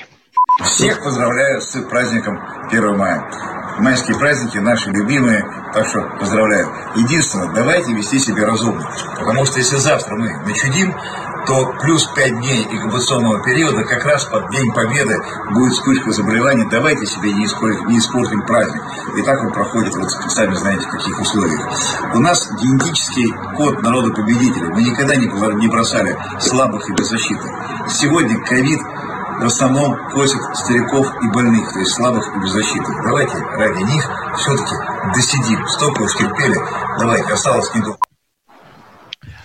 [0.63, 2.39] Всех поздравляю с праздником
[2.69, 3.29] 1 мая.
[3.79, 6.69] Майские праздники наши любимые, так что поздравляю.
[6.95, 8.89] Единственное, давайте вести себя разумно.
[9.19, 10.95] Потому что если завтра мы начудим,
[11.45, 16.65] то плюс 5 дней инкубационного периода как раз под День Победы будет вспышка заболеваний.
[16.71, 18.81] Давайте себе не испортим, не испортим праздник.
[19.17, 21.67] И так он проходит, вот сами знаете, в каких условиях.
[22.15, 24.69] У нас генетический код народа победителей.
[24.69, 27.51] Мы никогда не бро- не бросали слабых и беззащитных.
[27.89, 28.79] Сегодня ковид
[29.39, 33.03] в основном косит стариков и больных, то есть слабых и беззащитных.
[33.03, 34.03] Давайте ради них
[34.37, 34.75] все-таки
[35.13, 35.67] досидим.
[35.67, 36.55] Столько уж терпели.
[36.99, 37.99] Давайте, осталось недолго.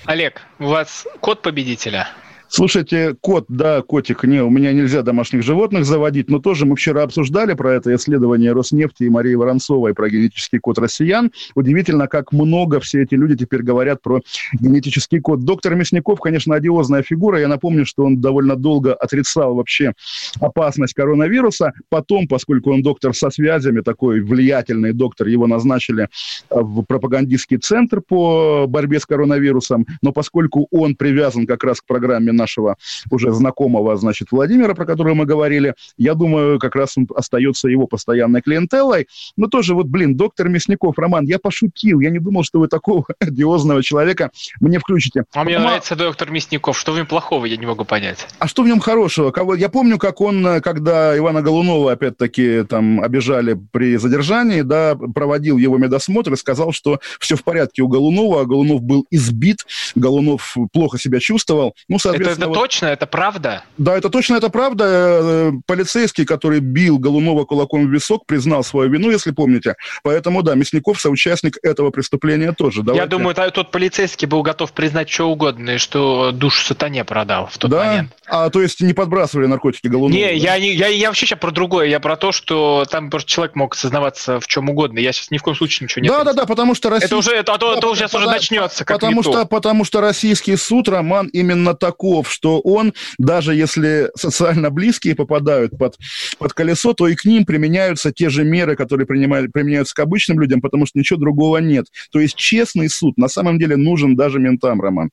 [0.07, 2.09] Олег, у вас код победителя?
[2.53, 7.05] Слушайте, кот, да, котик, не, у меня нельзя домашних животных заводить, но тоже мы вчера
[7.05, 11.31] обсуждали про это исследование Роснефти и Марии Воронцовой про генетический код россиян.
[11.55, 14.23] Удивительно, как много все эти люди теперь говорят про
[14.53, 15.45] генетический код.
[15.45, 17.39] Доктор Мясников, конечно, одиозная фигура.
[17.39, 19.93] Я напомню, что он довольно долго отрицал вообще
[20.41, 21.73] опасность коронавируса.
[21.89, 26.09] Потом, поскольку он доктор со связями, такой влиятельный доктор, его назначили
[26.51, 29.87] в пропагандистский центр по борьбе с коронавирусом.
[30.03, 32.77] Но поскольку он привязан как раз к программе нашего
[33.11, 37.87] уже знакомого, значит, Владимира, про которого мы говорили, я думаю, как раз он остается его
[37.87, 39.07] постоянной клиентеллой.
[39.37, 43.05] Но тоже вот, блин, доктор Мясников, Роман, я пошутил, я не думал, что вы такого
[43.21, 44.31] одиозного человека
[44.61, 45.25] мне включите.
[45.35, 46.79] А мне Ма- нравится доктор Мясников.
[46.79, 48.27] Что в нем плохого, я не могу понять.
[48.39, 49.31] а что в нем хорошего?
[49.31, 49.55] Кого...
[49.55, 55.79] Я помню, как он, когда Ивана Голунова, опять-таки, там, обижали при задержании, да, проводил его
[55.79, 60.99] медосмотр и сказал, что все в порядке у Голунова, а Голунов был избит, Голунов плохо
[60.99, 61.75] себя чувствовал.
[61.89, 63.65] Ну, соответственно, это вот- точно, это правда?
[63.79, 64.85] Да, это точно, это правда.
[64.87, 69.75] Э, Полицейский, который бил Голунова кулаком в висок, признал свою вину, если помните.
[70.03, 72.81] Поэтому, да, Мясников соучастник этого преступления тоже.
[72.81, 77.05] Я Давайте- думаю, та- тот полицейский был готов признать что угодно, и что душу сатане
[77.05, 77.85] продал в тот да?
[77.85, 78.13] момент.
[78.27, 80.15] А, то есть не подбрасывали наркотики Голунову?
[80.19, 80.31] Не, да?
[80.31, 81.87] я, не, я, я вообще сейчас про другое.
[81.87, 84.99] Я про то, что там просто человек мог сознаваться в чем угодно.
[84.99, 87.07] Я сейчас ни в коем случае ничего не Да, да, да, потому что Россия...
[87.07, 90.01] Это уже, это, а то, это уже сейчас уже начнется, как потому что, потому что
[90.01, 91.75] российский суд, Роман, именно
[92.21, 95.97] таков, что он, даже если социально близкие попадают под,
[96.39, 100.41] под колесо, то и к ним применяются те же меры, которые принимают, применяются к обычным
[100.41, 101.87] людям, потому что ничего другого нет.
[102.13, 105.11] То есть честный суд на самом деле нужен даже ментам, Роман.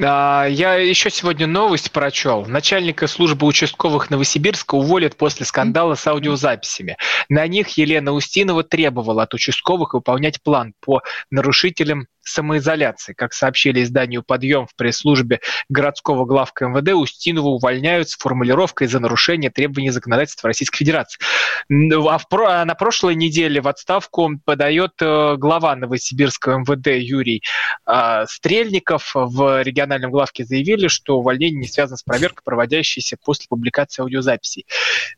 [0.00, 2.46] А, Я еще сегодня новость прочел.
[2.46, 6.96] Начальника службы участковых Новосибирска уволят после скандала с аудиозаписями.
[7.28, 13.12] На них Елена Устинова требовала от участковых выполнять план по нарушителям самоизоляции.
[13.12, 19.50] Как сообщили изданию «Подъем» в пресс-службе городского главка МВД, Устинову увольняют с формулировкой за нарушение
[19.50, 21.20] требований законодательства Российской Федерации.
[21.68, 27.42] Ну, А в а на прошлой неделе в отставку подает э, глава Новосибирского МВД Юрий
[27.84, 34.02] а, Стрельников в региональном главке заявили, что увольнение не связано с проверкой, проводящейся после публикации
[34.02, 34.66] аудиозаписей.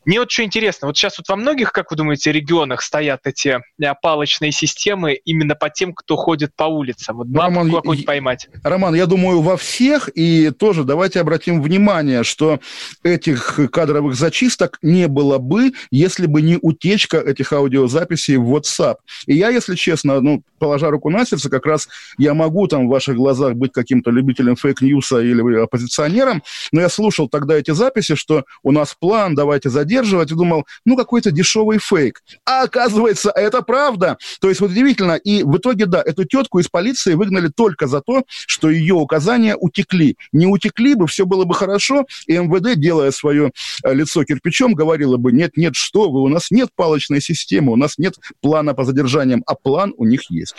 [0.05, 3.59] Мне вот что интересно, вот сейчас вот во многих, как вы думаете, регионах стоят эти
[3.81, 6.94] э, палочные системы именно по тем, кто ходит по улице.
[6.95, 7.13] Находится.
[7.13, 8.49] Вот Роман, какую-нибудь поймать.
[8.63, 12.59] Роман, я думаю, во всех, и тоже давайте обратим внимание, что
[13.03, 18.95] этих кадровых зачисток не было бы, если бы не утечка этих аудиозаписей в WhatsApp.
[19.27, 21.87] И я, если честно, ну, положа руку на сердце, как раз
[22.17, 26.81] я могу там в ваших глазах быть каким-то любителем fake news а или оппозиционером, но
[26.81, 31.31] я слушал тогда эти записи, что у нас план, давайте задерживать, и думал, ну, какой-то
[31.31, 32.21] дешевый фейк.
[32.45, 34.17] А оказывается, это правда.
[34.39, 35.13] То есть удивительно.
[35.13, 36.84] И в итоге, да, эту тетку из полиции
[37.15, 40.17] выгнали только за то, что ее указания утекли.
[40.31, 43.51] Не утекли бы, все было бы хорошо, и МВД, делая свое
[43.83, 47.75] э, лицо кирпичом, говорило бы, нет, нет, что вы, у нас нет палочной системы, у
[47.75, 50.55] нас нет плана по задержаниям, а план у них есть.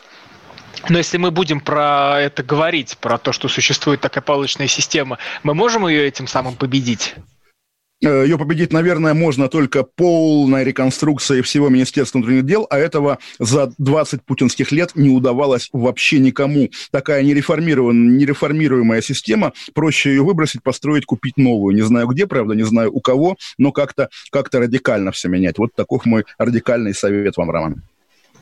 [0.88, 5.54] Но если мы будем про это говорить, про то, что существует такая палочная система, мы
[5.54, 7.14] можем ее этим самым победить?
[8.02, 13.72] Э, Ее победить, наверное, можно только полной реконструкцией всего Министерства внутренних дел, а этого за
[13.78, 16.68] 20 путинских лет не удавалось вообще никому.
[16.90, 21.74] Такая нереформированная, нереформируемая система, проще ее выбросить, построить, купить новую.
[21.74, 25.58] Не знаю где, правда, не знаю у кого, но как-то как радикально все менять.
[25.58, 27.82] Вот таков мой радикальный совет вам, Роман.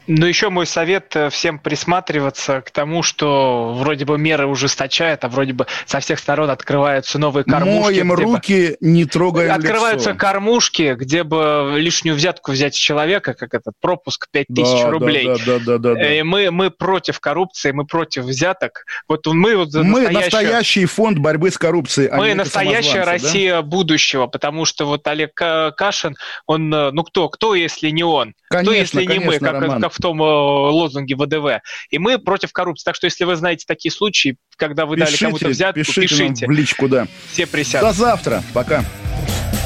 [0.07, 5.29] Но еще мой совет э, всем присматриваться к тому, что вроде бы меры ужесточают, а
[5.29, 8.03] вроде бы со всех сторон открываются новые кормушки.
[8.03, 8.87] Моем руки, бы...
[8.87, 10.19] не трогаем Открываются лицо.
[10.19, 15.27] кормушки, где бы лишнюю взятку взять с человека, как этот пропуск 5000 да, рублей.
[15.27, 16.15] Да, да, да, да, да.
[16.15, 18.85] И мы, мы против коррупции, мы против взяток.
[19.09, 20.23] Вот мы вот мы настоящую...
[20.25, 22.09] настоящий фонд борьбы с коррупцией.
[22.09, 23.63] А мы настоящая Россия да?
[23.63, 26.15] будущего, потому что вот Олег Кашин,
[26.47, 28.35] он, ну кто, кто если не он?
[28.51, 29.81] Конечно, кто если конечно, не мы, как, Роман.
[29.81, 31.63] как в том э, лозунге ВДВ.
[31.91, 32.85] И мы против коррупции.
[32.85, 36.01] Так что, если вы знаете такие случаи, когда вы пишите, дали кому-то взятку, пишите.
[36.03, 36.47] пишите.
[36.47, 37.07] в личку, да.
[37.31, 37.91] Все присядут.
[37.91, 38.43] До завтра.
[38.53, 38.85] Пока.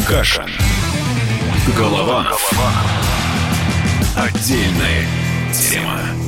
[0.06, 0.48] Кашин.
[1.76, 2.50] Голованов.
[4.16, 5.06] Отдельная
[5.52, 6.27] тема.